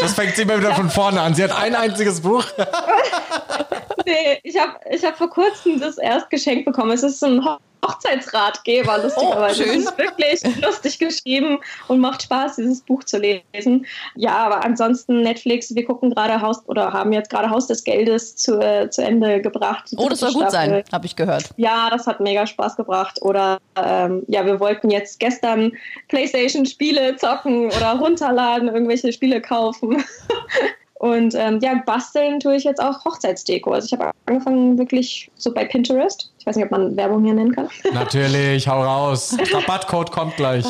das 0.00 0.14
fängt 0.14 0.34
sie 0.34 0.42
immer 0.42 0.58
wieder 0.58 0.74
von 0.74 0.88
vorne 0.88 1.20
an. 1.20 1.34
Sie 1.34 1.44
hat 1.44 1.54
ein 1.54 1.74
einziges 1.74 2.22
Buch. 2.22 2.44
nee, 4.06 4.38
ich 4.42 4.58
habe 4.58 4.72
ich 4.90 5.04
hab 5.04 5.18
vor 5.18 5.28
kurzem 5.28 5.80
das 5.80 5.98
erst 5.98 6.30
geschenkt 6.30 6.64
bekommen. 6.64 6.90
Es 6.90 7.02
ist 7.02 7.22
ein 7.22 7.46
Hochzeitsratgeber, 7.84 8.98
lustigerweise. 9.02 9.62
Oh, 9.62 9.66
schön. 9.66 9.78
Es 9.80 9.84
ist 9.86 9.98
wirklich 9.98 10.62
lustig 10.62 10.98
geschrieben 10.98 11.58
und 11.88 12.00
macht 12.00 12.22
Spaß, 12.22 12.56
dieses 12.56 12.80
Buch 12.80 13.04
zu 13.04 13.18
lesen. 13.18 13.86
Ja, 14.14 14.36
aber 14.36 14.64
ansonsten 14.64 15.22
Netflix, 15.22 15.74
wir 15.74 15.84
gucken 15.84 16.10
gerade 16.10 16.40
Haus 16.40 16.66
oder 16.66 16.92
haben 16.92 17.12
jetzt 17.12 17.30
gerade 17.30 17.50
Haus 17.50 17.66
des 17.66 17.84
Geldes 17.84 18.36
zu, 18.36 18.58
äh, 18.60 18.90
zu 18.90 19.02
Ende 19.02 19.40
gebracht. 19.40 19.90
Oh, 19.96 20.08
das 20.08 20.20
soll 20.20 20.32
gut 20.32 20.50
sein, 20.50 20.82
habe 20.92 21.06
ich 21.06 21.16
gehört. 21.16 21.50
Ja, 21.56 21.90
das 21.90 22.06
hat 22.06 22.20
mega 22.20 22.46
Spaß 22.46 22.76
gebracht. 22.76 23.20
Oder 23.22 23.58
ähm, 23.76 24.24
ja, 24.28 24.44
wir 24.46 24.60
wollten 24.60 24.90
jetzt 24.90 25.20
gestern 25.20 25.72
PlayStation-Spiele 26.08 27.16
zocken 27.16 27.66
oder 27.66 27.98
runterladen, 27.98 28.68
irgendwelche 28.68 29.12
Spiele 29.12 29.40
kaufen. 29.40 30.04
Und 31.04 31.34
ähm, 31.34 31.58
ja, 31.60 31.82
basteln 31.84 32.40
tue 32.40 32.56
ich 32.56 32.64
jetzt 32.64 32.82
auch 32.82 33.04
Hochzeitsdeko. 33.04 33.72
Also 33.72 33.84
ich 33.84 33.92
habe 33.92 34.10
angefangen 34.24 34.78
wirklich 34.78 35.30
so 35.36 35.52
bei 35.52 35.66
Pinterest. 35.66 36.32
Ich 36.38 36.46
weiß 36.46 36.56
nicht, 36.56 36.64
ob 36.64 36.70
man 36.70 36.96
Werbung 36.96 37.22
hier 37.22 37.34
nennen 37.34 37.54
kann. 37.54 37.68
Natürlich, 37.92 38.66
hau 38.66 38.82
raus. 38.82 39.36
Rabattcode 39.52 40.10
kommt 40.10 40.34
gleich. 40.36 40.64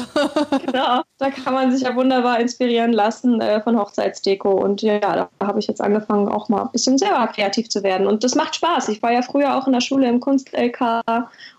genau, 0.67 1.03
da 1.19 1.31
kann 1.31 1.55
man 1.55 1.71
sich 1.71 1.87
ja 1.87 1.95
wunderbar 1.95 2.41
inspirieren 2.41 2.93
lassen 2.93 3.41
äh, 3.41 3.61
von 3.63 3.79
Hochzeitsdeko. 3.79 4.51
Und 4.51 4.83
ja, 4.83 4.99
da 4.99 5.29
habe 5.41 5.61
ich 5.61 5.69
jetzt 5.69 5.81
angefangen, 5.81 6.27
auch 6.27 6.49
mal 6.49 6.63
ein 6.63 6.73
bisschen 6.73 6.99
selber 6.99 7.29
kreativ 7.29 7.69
zu 7.69 7.85
werden. 7.85 8.09
Und 8.09 8.25
das 8.25 8.35
macht 8.35 8.57
Spaß. 8.57 8.89
Ich 8.89 9.01
war 9.03 9.13
ja 9.13 9.23
früher 9.23 9.57
auch 9.57 9.69
in 9.69 9.73
der 9.73 9.83
Schule 9.83 10.09
im 10.09 10.19
Kunst-LK 10.19 11.05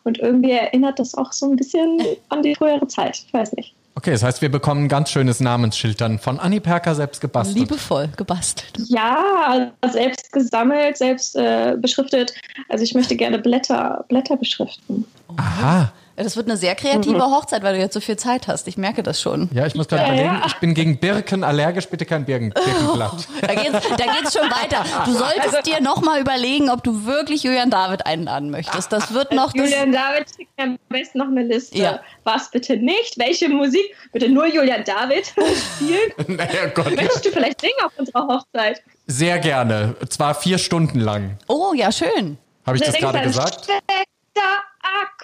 und 0.03 0.20
irgendwie 0.20 0.51
erinnert 0.51 1.00
das 1.00 1.15
auch 1.15 1.32
so 1.32 1.50
ein 1.50 1.55
bisschen 1.55 2.01
an 2.27 2.41
die 2.41 2.55
frühere 2.55 2.89
Zeit. 2.89 3.24
Ich 3.25 3.34
weiß 3.34 3.53
nicht. 3.53 3.75
Okay, 3.97 4.11
das 4.11 4.23
heißt, 4.23 4.41
wir 4.41 4.51
bekommen 4.51 4.85
ein 4.85 4.89
ganz 4.89 5.09
schönes 5.09 5.39
Namensschild 5.39 6.01
dann 6.01 6.19
von 6.19 6.37
Anni 6.37 6.59
Perker 6.59 6.95
selbst 6.95 7.21
gebastelt. 7.21 7.57
Liebevoll 7.57 8.09
gebastelt. 8.17 8.73
Ja, 8.89 9.71
selbst 9.89 10.33
gesammelt, 10.33 10.97
selbst 10.97 11.35
äh, 11.37 11.77
beschriftet. 11.79 12.33
Also 12.67 12.83
ich 12.83 12.93
möchte 12.93 13.15
gerne 13.15 13.39
Blätter, 13.39 14.03
Blätter 14.09 14.35
beschriften. 14.35 15.05
Aha. 15.37 15.93
Das 16.17 16.38
wird 16.38 16.48
eine 16.48 16.55
sehr 16.55 16.75
kreative 16.75 17.15
mhm. 17.15 17.22
Hochzeit, 17.22 17.62
weil 17.63 17.75
du 17.75 17.79
jetzt 17.79 17.93
so 17.93 18.00
viel 18.00 18.15
Zeit 18.15 18.48
hast. 18.48 18.67
Ich 18.67 18.77
merke 18.77 19.03
das 19.03 19.19
schon. 19.22 19.50
Ja, 19.53 19.65
ich 19.65 19.75
muss 19.75 19.88
gerade 19.88 20.03
ja, 20.03 20.07
überlegen, 20.10 20.36
ja. 20.36 20.43
ich 20.48 20.55
bin 20.55 20.74
gegen 20.74 20.98
Birken 20.98 21.43
allergisch, 21.43 21.88
bitte 21.89 22.05
kein 22.05 22.25
Birken, 22.25 22.50
Birkenblatt. 22.53 23.27
da 23.41 23.53
geht's, 23.53 23.72
da 23.72 24.13
geht's 24.13 24.34
schon 24.34 24.50
weiter. 24.50 24.86
Du 25.05 25.12
solltest 25.12 25.55
also, 25.55 25.62
dir 25.62 25.81
nochmal 25.81 26.22
überlegen, 26.22 26.69
ob 26.69 26.84
du 26.84 27.05
wirklich 27.05 27.43
Julian 27.43 27.69
David 27.69 28.05
einladen 28.05 28.50
möchtest. 28.50 28.93
Das 28.93 29.13
wird 29.13 29.34
noch. 29.34 29.53
Julian 29.53 29.91
David 29.91 30.27
schickt 30.36 30.57
mir 30.57 30.63
am 30.63 30.79
besten 30.89 31.17
noch 31.17 31.27
eine 31.27 31.43
Liste. 31.43 31.77
Ja. 31.77 32.00
Was 32.24 32.50
bitte 32.50 32.77
nicht? 32.77 33.17
Welche 33.17 33.50
Musik? 33.50 33.95
Bitte 34.13 34.29
nur 34.29 34.48
Julian 34.48 34.84
David 34.86 35.25
spielen. 35.75 36.12
naja, 36.38 36.67
Gott. 36.74 36.95
Möchtest 36.95 37.25
du 37.25 37.29
vielleicht 37.31 37.60
singen 37.60 37.74
auf 37.84 37.91
unserer 37.98 38.27
Hochzeit? 38.27 38.81
Sehr 39.07 39.39
gerne. 39.39 39.95
Zwar 40.10 40.34
vier 40.34 40.57
Stunden 40.57 41.00
lang. 41.00 41.38
Oh, 41.48 41.74
ja, 41.75 41.91
schön. 41.91 42.38
Habe 42.65 42.77
ich 42.77 42.84
das 42.84 42.95
gerade 42.95 43.22
gesagt? 43.22 43.67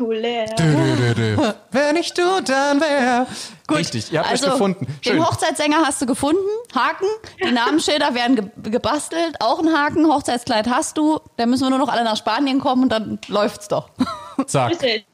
Akku 0.01 0.11
leer. 0.11 0.47
Wenn 1.71 1.95
ich 1.95 2.13
du, 2.13 2.41
dann 2.43 2.81
wär. 2.81 3.27
Gut. 3.67 3.77
Richtig, 3.77 4.11
ihr 4.11 4.19
habt 4.19 4.31
also, 4.31 4.47
euch 4.47 4.51
gefunden. 4.53 4.87
Schön. 5.01 5.17
Den 5.17 5.25
Hochzeitssänger 5.25 5.77
hast 5.85 6.01
du 6.01 6.05
gefunden. 6.05 6.41
Haken. 6.73 7.07
Die 7.43 7.51
Namensschilder 7.51 8.13
werden 8.15 8.35
ge 8.35 8.71
gebastelt. 8.71 9.35
Auch 9.39 9.59
ein 9.59 9.71
Haken. 9.71 10.07
Hochzeitskleid 10.07 10.67
hast 10.67 10.97
du. 10.97 11.19
Dann 11.37 11.49
müssen 11.49 11.63
wir 11.63 11.69
nur 11.69 11.79
noch 11.79 11.89
alle 11.89 12.03
nach 12.03 12.17
Spanien 12.17 12.59
kommen 12.59 12.83
und 12.83 12.91
dann 12.91 13.19
läuft's 13.27 13.67
doch. 13.67 13.89
Zack. 14.47 14.71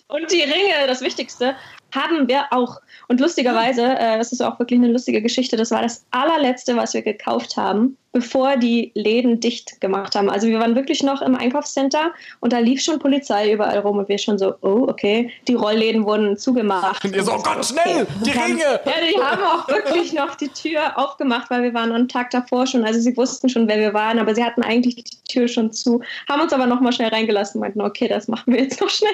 Und 0.08 0.32
die 0.32 0.41
Ringe, 0.41 0.88
das 0.88 1.01
Wichtigste, 1.01 1.56
haben 1.94 2.27
wir 2.27 2.46
auch. 2.51 2.79
Und 3.10 3.20
lustigerweise, 3.20 3.84
äh, 3.84 4.17
das 4.17 4.32
ist 4.32 4.41
auch 4.41 4.60
wirklich 4.60 4.79
eine 4.79 4.91
lustige 4.91 5.22
Geschichte, 5.22 5.58
das 5.58 5.72
war 5.72 5.82
das 5.82 6.06
allerletzte, 6.12 6.75
was 6.75 6.94
wir 6.94 7.01
gekauft 7.01 7.58
haben, 7.58 7.98
bevor 8.17 8.57
die 8.57 8.91
Läden 8.95 9.39
dicht 9.39 9.79
gemacht 9.79 10.15
haben. 10.15 10.27
Also 10.27 10.47
wir 10.47 10.59
waren 10.59 10.75
wirklich 10.75 11.03
noch 11.03 11.21
im 11.21 11.36
Einkaufscenter 11.36 12.12
und 12.39 12.51
da 12.51 12.58
lief 12.58 12.82
schon 12.82 12.97
Polizei 12.97 13.53
überall 13.53 13.77
rum 13.77 13.99
und 13.99 14.10
wir 14.10 14.17
schon 14.17 14.39
so, 14.39 14.56
oh, 14.62 14.88
okay, 14.88 15.30
die 15.47 15.53
Rollläden 15.53 16.03
wurden 16.03 16.36
zugemacht. 16.36 17.06
Und 17.06 17.15
ihr 17.15 17.23
so, 17.23 17.34
oh 17.34 17.43
Gott, 17.43 17.63
schnell, 17.63 18.08
die 18.25 18.32
Ringe! 18.32 18.63
ja, 18.63 18.91
die 19.08 19.21
haben 19.21 19.43
auch 19.43 19.67
wirklich 19.67 20.13
noch 20.13 20.34
die 20.34 20.47
Tür 20.47 20.97
aufgemacht, 20.97 21.51
weil 21.51 21.62
wir 21.62 21.75
waren 21.75 21.91
am 21.91 22.08
Tag 22.08 22.32
davor 22.32 22.65
schon, 22.65 22.84
also 22.84 22.99
sie 22.99 23.15
wussten 23.15 23.49
schon, 23.49 23.67
wer 23.67 23.77
wir 23.77 23.93
waren, 23.93 24.17
aber 24.17 24.34
sie 24.34 24.43
hatten 24.43 24.63
eigentlich 24.63 24.95
die 24.95 25.03
Tür 25.27 25.47
schon 25.47 25.71
zu, 25.71 26.01
haben 26.27 26.41
uns 26.41 26.53
aber 26.53 26.65
noch 26.65 26.82
mal 26.82 26.91
schnell 26.91 27.10
reingelassen 27.10 27.60
und 27.60 27.67
meinten, 27.67 27.82
okay, 27.82 28.08
das 28.08 28.27
machen 28.27 28.51
wir 28.51 28.63
jetzt 28.63 28.82
noch 28.82 28.89
schnell. 28.89 29.12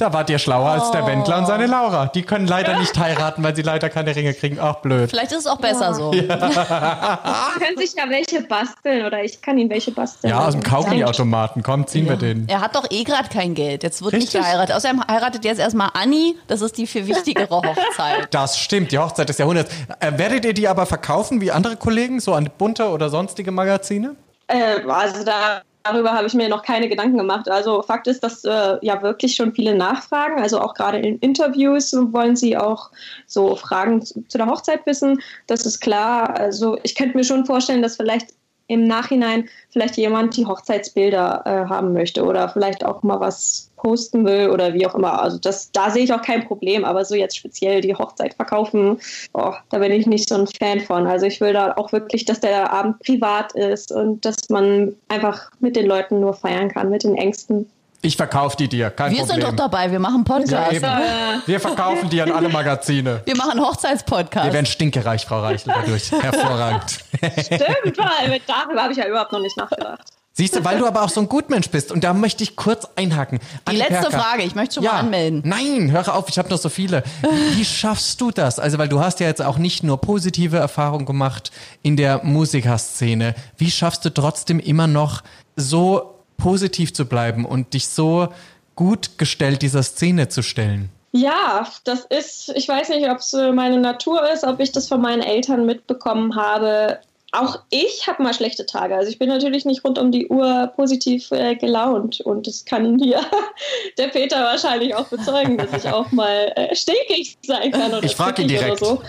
Da 0.00 0.10
wart 0.14 0.30
ihr 0.30 0.38
schlauer 0.38 0.64
oh. 0.64 0.80
als 0.80 0.90
der 0.92 1.06
Wendler 1.06 1.36
und 1.36 1.46
seine 1.46 1.66
Laura. 1.66 2.06
Die 2.06 2.22
können 2.22 2.46
leider 2.46 2.78
nicht 2.78 2.98
heiraten, 2.98 3.42
weil 3.42 3.54
sie 3.54 3.60
leider 3.60 3.90
keine 3.90 4.16
Ringe 4.16 4.32
kriegen. 4.32 4.56
Ach, 4.58 4.76
blöd. 4.76 5.10
Vielleicht 5.10 5.32
ist 5.32 5.40
es 5.40 5.46
auch 5.46 5.58
besser 5.58 5.88
ja. 5.88 5.92
so. 5.92 6.12
Ja. 6.14 7.50
Sie 7.54 7.60
können 7.60 7.76
sich 7.76 7.92
ja 7.94 8.08
welche 8.08 8.29
basteln 8.38 9.04
oder 9.04 9.24
ich 9.24 9.42
kann 9.42 9.58
ihnen 9.58 9.68
welche 9.70 9.90
basteln. 9.90 10.30
Ja, 10.30 10.46
aus 10.46 10.54
dem 10.54 10.62
Kaugummiautomaten. 10.62 11.62
Komm, 11.62 11.86
ziehen 11.86 12.06
ja. 12.06 12.12
wir 12.12 12.16
den. 12.16 12.48
Er 12.48 12.60
hat 12.60 12.76
doch 12.76 12.86
eh 12.90 13.02
gerade 13.02 13.28
kein 13.28 13.54
Geld. 13.54 13.82
Jetzt 13.82 14.02
wird 14.02 14.14
Richtig. 14.14 14.34
nicht 14.34 14.44
geheiratet. 14.44 14.76
Außerdem 14.76 15.02
heiratet 15.08 15.44
jetzt 15.44 15.58
erstmal 15.58 15.90
Anni. 15.94 16.36
Das 16.46 16.62
ist 16.62 16.78
die 16.78 16.86
viel 16.86 17.06
wichtigere 17.06 17.50
Hochzeit. 17.50 18.28
Das 18.30 18.58
stimmt, 18.58 18.92
die 18.92 18.98
Hochzeit 18.98 19.28
des 19.28 19.38
Jahrhunderts. 19.38 19.74
Äh, 19.98 20.16
werdet 20.16 20.44
ihr 20.44 20.54
die 20.54 20.68
aber 20.68 20.86
verkaufen 20.86 21.40
wie 21.40 21.50
andere 21.50 21.76
Kollegen, 21.76 22.20
so 22.20 22.34
an 22.34 22.48
Bunte 22.56 22.88
oder 22.90 23.10
sonstige 23.10 23.50
Magazine? 23.50 24.14
Äh, 24.46 24.80
also 24.88 25.24
da 25.24 25.62
Darüber 25.82 26.12
habe 26.12 26.26
ich 26.26 26.34
mir 26.34 26.48
noch 26.48 26.62
keine 26.62 26.88
Gedanken 26.88 27.16
gemacht. 27.16 27.48
Also 27.48 27.82
Fakt 27.82 28.06
ist, 28.06 28.22
dass 28.22 28.44
äh, 28.44 28.78
ja 28.82 29.02
wirklich 29.02 29.34
schon 29.34 29.54
viele 29.54 29.74
nachfragen. 29.74 30.40
Also 30.40 30.60
auch 30.60 30.74
gerade 30.74 30.98
in 30.98 31.18
Interviews 31.18 31.94
wollen 31.94 32.36
sie 32.36 32.56
auch 32.56 32.90
so 33.26 33.56
Fragen 33.56 34.02
zu, 34.02 34.22
zu 34.28 34.36
der 34.36 34.46
Hochzeit 34.46 34.84
wissen. 34.84 35.20
Das 35.46 35.64
ist 35.64 35.80
klar. 35.80 36.36
Also 36.38 36.78
ich 36.82 36.94
könnte 36.94 37.16
mir 37.16 37.24
schon 37.24 37.46
vorstellen, 37.46 37.80
dass 37.80 37.96
vielleicht 37.96 38.34
im 38.70 38.86
Nachhinein 38.86 39.48
vielleicht 39.70 39.96
jemand 39.96 40.36
die 40.36 40.46
Hochzeitsbilder 40.46 41.42
äh, 41.44 41.68
haben 41.68 41.92
möchte 41.92 42.24
oder 42.24 42.48
vielleicht 42.48 42.84
auch 42.84 43.02
mal 43.02 43.18
was 43.18 43.68
posten 43.76 44.24
will 44.24 44.50
oder 44.50 44.74
wie 44.74 44.86
auch 44.86 44.94
immer. 44.94 45.20
Also 45.20 45.38
das, 45.38 45.72
da 45.72 45.90
sehe 45.90 46.04
ich 46.04 46.12
auch 46.12 46.22
kein 46.22 46.46
Problem, 46.46 46.84
aber 46.84 47.04
so 47.04 47.16
jetzt 47.16 47.36
speziell 47.36 47.80
die 47.80 47.96
Hochzeit 47.96 48.34
verkaufen, 48.34 48.98
oh, 49.32 49.54
da 49.70 49.78
bin 49.78 49.90
ich 49.90 50.06
nicht 50.06 50.28
so 50.28 50.36
ein 50.36 50.46
Fan 50.46 50.80
von. 50.80 51.08
Also 51.08 51.26
ich 51.26 51.40
will 51.40 51.52
da 51.52 51.72
auch 51.76 51.90
wirklich, 51.90 52.24
dass 52.26 52.38
der 52.40 52.72
Abend 52.72 53.00
privat 53.00 53.52
ist 53.54 53.90
und 53.90 54.24
dass 54.24 54.48
man 54.50 54.94
einfach 55.08 55.50
mit 55.58 55.74
den 55.74 55.86
Leuten 55.86 56.20
nur 56.20 56.34
feiern 56.34 56.68
kann, 56.68 56.90
mit 56.90 57.02
den 57.02 57.16
Engsten. 57.16 57.68
Ich 58.02 58.16
verkaufe 58.16 58.56
die 58.56 58.68
dir, 58.68 58.90
kein 58.90 59.12
wir 59.12 59.18
Problem. 59.18 59.36
Wir 59.36 59.46
sind 59.46 59.52
doch 59.52 59.56
dabei, 59.56 59.90
wir 59.90 59.98
machen 59.98 60.24
Podcast. 60.24 60.72
Ja, 60.72 61.42
wir 61.44 61.60
verkaufen 61.60 62.08
die 62.08 62.22
an 62.22 62.32
alle 62.32 62.48
Magazine. 62.48 63.20
Wir 63.26 63.36
machen 63.36 63.60
Hochzeitspodcast. 63.60 64.46
Wir 64.46 64.52
werden 64.54 64.66
stinkereich, 64.66 65.26
Frau 65.26 65.40
Reichel, 65.40 65.74
dadurch. 65.74 66.10
Hervorragend. 66.22 66.90
Stimmt, 66.90 67.98
weil 67.98 68.40
darüber 68.46 68.82
habe 68.82 68.92
ich 68.92 68.98
ja 68.98 69.06
überhaupt 69.06 69.32
noch 69.32 69.40
nicht 69.40 69.56
nachgedacht. 69.58 70.00
Siehst 70.32 70.56
du, 70.56 70.64
weil 70.64 70.78
du 70.78 70.86
aber 70.86 71.02
auch 71.02 71.10
so 71.10 71.20
ein 71.20 71.28
Gutmensch 71.28 71.68
bist. 71.68 71.92
Und 71.92 72.02
da 72.02 72.14
möchte 72.14 72.42
ich 72.42 72.56
kurz 72.56 72.88
einhaken. 72.96 73.40
Die 73.70 73.76
letzte 73.76 73.94
Perker. 73.94 74.10
Frage, 74.18 74.42
ich 74.44 74.54
möchte 74.54 74.76
schon 74.76 74.84
ja, 74.84 74.92
mal 74.92 75.00
anmelden. 75.00 75.42
Nein, 75.44 75.90
hör 75.90 76.14
auf, 76.14 76.30
ich 76.30 76.38
habe 76.38 76.48
noch 76.48 76.56
so 76.56 76.70
viele. 76.70 77.02
Wie 77.52 77.64
schaffst 77.66 78.18
du 78.22 78.30
das? 78.30 78.58
Also, 78.58 78.78
weil 78.78 78.88
du 78.88 79.00
hast 79.00 79.20
ja 79.20 79.26
jetzt 79.26 79.42
auch 79.42 79.58
nicht 79.58 79.82
nur 79.82 80.00
positive 80.00 80.56
Erfahrungen 80.56 81.04
gemacht 81.04 81.50
in 81.82 81.98
der 81.98 82.24
Musikerszene. 82.24 83.34
Wie 83.58 83.70
schaffst 83.70 84.02
du 84.06 84.10
trotzdem 84.14 84.60
immer 84.60 84.86
noch 84.86 85.22
so 85.56 86.19
positiv 86.40 86.92
zu 86.92 87.06
bleiben 87.06 87.44
und 87.44 87.74
dich 87.74 87.88
so 87.88 88.28
gut 88.74 89.18
gestellt 89.18 89.62
dieser 89.62 89.82
Szene 89.82 90.28
zu 90.28 90.42
stellen? 90.42 90.88
Ja, 91.12 91.66
das 91.84 92.00
ist, 92.04 92.52
ich 92.54 92.68
weiß 92.68 92.88
nicht, 92.90 93.08
ob 93.08 93.18
es 93.18 93.32
meine 93.32 93.78
Natur 93.78 94.30
ist, 94.30 94.44
ob 94.44 94.60
ich 94.60 94.72
das 94.72 94.88
von 94.88 95.00
meinen 95.00 95.22
Eltern 95.22 95.66
mitbekommen 95.66 96.36
habe 96.36 97.00
auch 97.32 97.60
ich 97.70 98.06
habe 98.06 98.22
mal 98.22 98.34
schlechte 98.34 98.66
Tage. 98.66 98.94
Also 98.96 99.10
ich 99.10 99.18
bin 99.18 99.28
natürlich 99.28 99.64
nicht 99.64 99.84
rund 99.84 99.98
um 99.98 100.10
die 100.10 100.28
Uhr 100.28 100.72
positiv 100.74 101.30
äh, 101.30 101.54
gelaunt 101.54 102.20
und 102.20 102.46
das 102.46 102.64
kann 102.64 102.98
dir 102.98 103.20
der 103.98 104.08
Peter 104.08 104.42
wahrscheinlich 104.42 104.94
auch 104.94 105.06
bezeugen, 105.06 105.56
dass 105.56 105.72
ich 105.72 105.90
auch 105.90 106.10
mal 106.10 106.52
äh, 106.56 106.74
stinkig 106.74 107.38
sein 107.42 107.70
kann. 107.70 107.92
Oder 107.94 108.04
ich 108.04 108.16
frage 108.16 108.42
ihn 108.42 108.48
direkt. 108.48 108.78
So. 108.78 109.02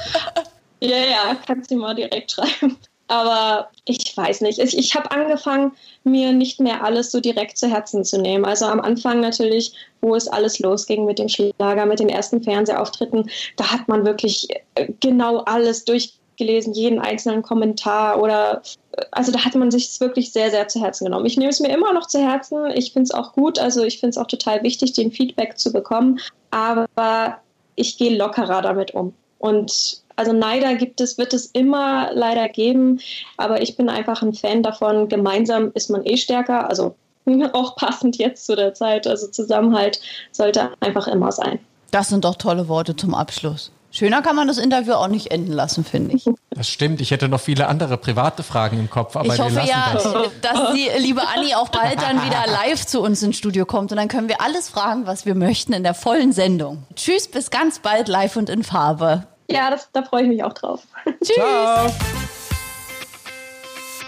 Ja, 0.79 0.97
ja, 0.97 1.37
kannst 1.45 1.71
du 1.71 1.75
mal 1.75 1.95
direkt 1.95 2.31
schreiben. 2.31 2.77
Aber 3.11 3.69
ich 3.83 4.15
weiß 4.15 4.39
nicht. 4.39 4.57
Ich, 4.57 4.77
ich 4.77 4.95
habe 4.95 5.11
angefangen, 5.11 5.73
mir 6.05 6.31
nicht 6.31 6.61
mehr 6.61 6.81
alles 6.81 7.11
so 7.11 7.19
direkt 7.19 7.57
zu 7.57 7.67
Herzen 7.67 8.05
zu 8.05 8.17
nehmen. 8.17 8.45
Also 8.45 8.67
am 8.67 8.79
Anfang 8.79 9.19
natürlich, 9.19 9.73
wo 9.99 10.15
es 10.15 10.29
alles 10.29 10.59
losging 10.59 11.03
mit 11.03 11.19
dem 11.19 11.27
Schlager, 11.27 11.85
mit 11.85 11.99
den 11.99 12.07
ersten 12.07 12.41
Fernsehauftritten, 12.41 13.29
da 13.57 13.69
hat 13.69 13.89
man 13.89 14.05
wirklich 14.05 14.47
äh, 14.75 14.87
genau 15.01 15.39
alles 15.39 15.83
durchgelesen, 15.83 16.71
jeden 16.71 16.99
einzelnen 16.99 17.41
Kommentar 17.41 18.21
oder 18.21 18.61
äh, 18.93 19.03
also 19.11 19.33
da 19.33 19.43
hat 19.43 19.55
man 19.55 19.71
sich 19.71 19.89
es 19.89 19.99
wirklich 19.99 20.31
sehr, 20.31 20.49
sehr 20.49 20.69
zu 20.69 20.79
Herzen 20.79 21.03
genommen. 21.03 21.25
Ich 21.25 21.35
nehme 21.35 21.51
es 21.51 21.59
mir 21.59 21.73
immer 21.73 21.91
noch 21.91 22.07
zu 22.07 22.17
Herzen. 22.17 22.71
Ich 22.75 22.93
finde 22.93 23.09
es 23.09 23.11
auch 23.11 23.33
gut. 23.33 23.59
Also 23.59 23.83
ich 23.83 23.99
finde 23.99 24.11
es 24.11 24.17
auch 24.17 24.27
total 24.27 24.63
wichtig, 24.63 24.93
den 24.93 25.11
Feedback 25.11 25.57
zu 25.57 25.73
bekommen. 25.73 26.21
Aber 26.51 27.41
ich 27.75 27.97
gehe 27.97 28.15
lockerer 28.15 28.61
damit 28.61 28.91
um. 28.93 29.13
Und 29.37 30.00
also 30.15 30.33
Neider 30.33 30.75
gibt 30.75 31.01
es, 31.01 31.17
wird 31.17 31.33
es 31.33 31.47
immer 31.47 32.11
leider 32.13 32.49
geben, 32.49 32.99
aber 33.37 33.61
ich 33.61 33.77
bin 33.77 33.89
einfach 33.89 34.21
ein 34.21 34.33
Fan 34.33 34.63
davon, 34.63 35.07
gemeinsam 35.09 35.71
ist 35.73 35.89
man 35.89 36.05
eh 36.05 36.17
stärker, 36.17 36.69
also 36.69 36.95
auch 37.53 37.75
passend 37.75 38.17
jetzt 38.17 38.45
zu 38.45 38.55
der 38.55 38.73
Zeit. 38.73 39.07
Also 39.07 39.27
Zusammenhalt 39.27 40.01
sollte 40.31 40.71
einfach 40.79 41.07
immer 41.07 41.31
sein. 41.31 41.59
Das 41.91 42.09
sind 42.09 42.25
doch 42.25 42.35
tolle 42.35 42.67
Worte 42.67 42.95
zum 42.95 43.13
Abschluss. 43.13 43.71
Schöner 43.93 44.21
kann 44.21 44.37
man 44.37 44.47
das 44.47 44.57
Interview 44.57 44.93
auch 44.93 45.09
nicht 45.09 45.31
enden 45.31 45.51
lassen, 45.51 45.83
finde 45.83 46.15
ich. 46.15 46.25
Das 46.53 46.67
stimmt. 46.67 46.99
Ich 47.01 47.11
hätte 47.11 47.29
noch 47.29 47.39
viele 47.39 47.67
andere 47.67 47.97
private 47.97 48.43
Fragen 48.43 48.77
im 48.77 48.89
Kopf, 48.89 49.15
aber 49.15 49.33
ich 49.33 49.39
hoffe 49.39 49.61
ja, 49.65 49.91
das. 49.93 50.03
dass 50.03 50.73
die 50.73 50.89
liebe 50.99 51.21
Anni 51.25 51.55
auch 51.55 51.69
bald 51.69 51.99
dann 52.01 52.21
wieder 52.25 52.43
live 52.45 52.85
zu 52.85 53.01
uns 53.01 53.23
ins 53.23 53.37
Studio 53.37 53.65
kommt 53.65 53.91
und 53.91 53.97
dann 53.97 54.09
können 54.09 54.27
wir 54.27 54.41
alles 54.41 54.69
fragen, 54.69 55.07
was 55.07 55.25
wir 55.25 55.33
möchten 55.33 55.71
in 55.71 55.81
der 55.81 55.93
vollen 55.93 56.33
Sendung. 56.33 56.83
Tschüss, 56.95 57.29
bis 57.29 57.51
ganz 57.51 57.79
bald 57.79 58.09
live 58.09 58.35
und 58.35 58.49
in 58.49 58.63
Farbe. 58.63 59.23
Ja, 59.53 59.69
das, 59.69 59.91
da 59.91 60.03
freue 60.03 60.23
ich 60.23 60.29
mich 60.29 60.43
auch 60.43 60.53
drauf. 60.53 60.83
Tschüss. 61.23 61.35
Ciao. 61.35 61.91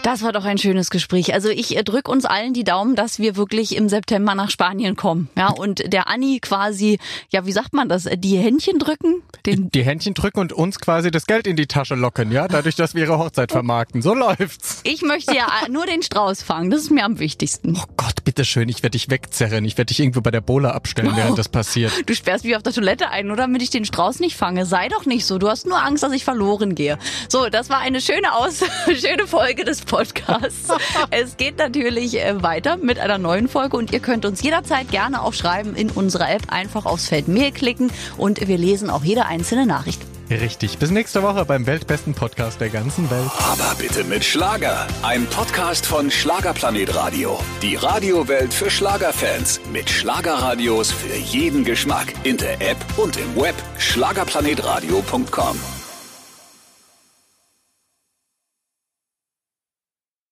Das 0.03 0.21
war 0.21 0.33
doch 0.33 0.43
ein 0.43 0.57
schönes 0.57 0.89
Gespräch. 0.89 1.33
Also 1.33 1.47
ich 1.47 1.77
äh, 1.77 1.83
drücke 1.83 2.11
uns 2.11 2.25
allen 2.25 2.53
die 2.53 2.65
Daumen, 2.65 2.95
dass 2.95 3.19
wir 3.19 3.37
wirklich 3.37 3.73
im 3.77 3.87
September 3.87 4.35
nach 4.35 4.49
Spanien 4.49 4.97
kommen. 4.97 5.29
Ja, 5.37 5.47
und 5.47 5.93
der 5.93 6.09
Anni 6.09 6.39
quasi, 6.41 6.99
ja, 7.29 7.45
wie 7.45 7.53
sagt 7.53 7.73
man 7.73 7.87
das, 7.87 8.09
die 8.17 8.37
Händchen 8.37 8.79
drücken? 8.79 9.23
Den 9.45 9.71
die 9.71 9.83
Händchen 9.83 10.13
drücken 10.13 10.41
und 10.41 10.51
uns 10.51 10.79
quasi 10.79 11.09
das 11.09 11.25
Geld 11.25 11.47
in 11.47 11.55
die 11.55 11.67
Tasche 11.67 11.95
locken, 11.95 12.33
ja, 12.33 12.49
dadurch, 12.49 12.75
dass 12.75 12.95
wir 12.95 13.03
ihre 13.03 13.17
Hochzeit 13.17 13.53
vermarkten. 13.53 14.01
So 14.01 14.13
läuft's. 14.13 14.81
Ich 14.83 15.03
möchte 15.03 15.33
ja 15.33 15.47
nur 15.69 15.85
den 15.85 16.03
Strauß 16.03 16.43
fangen. 16.43 16.69
Das 16.69 16.81
ist 16.81 16.91
mir 16.91 17.05
am 17.05 17.19
wichtigsten. 17.19 17.77
Oh 17.77 17.85
Gott, 17.95 18.25
bitteschön, 18.25 18.67
ich 18.67 18.83
werde 18.83 18.97
dich 18.97 19.09
wegzerren. 19.09 19.63
Ich 19.63 19.77
werde 19.77 19.87
dich 19.87 20.01
irgendwo 20.01 20.19
bei 20.19 20.31
der 20.31 20.41
Bola 20.41 20.71
abstellen, 20.71 21.11
während 21.15 21.33
oh, 21.33 21.37
das 21.37 21.47
passiert. 21.47 21.93
Du 22.05 22.13
sperrst 22.13 22.43
mich 22.43 22.57
auf 22.57 22.63
der 22.63 22.73
Toilette 22.73 23.09
ein, 23.09 23.27
nur 23.27 23.37
damit 23.37 23.61
ich 23.61 23.69
den 23.69 23.85
Strauß 23.85 24.19
nicht 24.19 24.35
fange. 24.35 24.65
Sei 24.65 24.89
doch 24.89 25.05
nicht 25.05 25.25
so. 25.25 25.37
Du 25.37 25.47
hast 25.47 25.65
nur 25.65 25.81
Angst, 25.81 26.03
dass 26.03 26.11
ich 26.11 26.25
verloren 26.25 26.75
gehe. 26.75 26.97
So, 27.29 27.47
das 27.47 27.69
war 27.69 27.79
eine 27.79 28.01
schöne 28.01 28.33
Aus 28.35 28.65
schöne 28.85 29.27
Folge 29.27 29.63
des 29.63 29.79
Podcasts. 29.93 30.69
es 31.11 31.37
geht 31.37 31.59
natürlich 31.59 32.19
äh, 32.19 32.41
weiter 32.41 32.77
mit 32.77 32.97
einer 32.97 33.19
neuen 33.19 33.47
Folge 33.47 33.77
und 33.77 33.93
ihr 33.93 33.99
könnt 33.99 34.25
uns 34.25 34.41
jederzeit 34.41 34.89
gerne 34.89 35.21
auch 35.21 35.33
schreiben 35.33 35.75
in 35.75 35.91
unserer 35.91 36.31
App. 36.31 36.41
Einfach 36.47 36.87
aufs 36.87 37.09
Feld 37.09 37.27
Mail 37.27 37.51
klicken 37.51 37.91
und 38.17 38.47
wir 38.47 38.57
lesen 38.57 38.89
auch 38.89 39.03
jede 39.03 39.27
einzelne 39.27 39.67
Nachricht. 39.67 40.01
Richtig. 40.31 40.79
Bis 40.79 40.89
nächste 40.89 41.21
Woche 41.21 41.45
beim 41.45 41.67
weltbesten 41.67 42.15
Podcast 42.15 42.59
der 42.59 42.69
ganzen 42.69 43.11
Welt. 43.11 43.29
Aber 43.37 43.75
bitte 43.77 44.03
mit 44.03 44.25
Schlager. 44.25 44.87
Ein 45.03 45.27
Podcast 45.27 45.85
von 45.85 46.09
Schlagerplanet 46.09 46.95
Radio. 46.95 47.39
Die 47.61 47.75
Radiowelt 47.75 48.51
für 48.51 48.71
Schlagerfans. 48.71 49.61
Mit 49.71 49.91
Schlagerradios 49.91 50.91
für 50.91 51.15
jeden 51.15 51.63
Geschmack. 51.63 52.15
In 52.23 52.37
der 52.37 52.59
App 52.61 52.77
und 52.97 53.15
im 53.17 53.35
Web. 53.35 53.55
Schlagerplanetradio.com. 53.77 55.82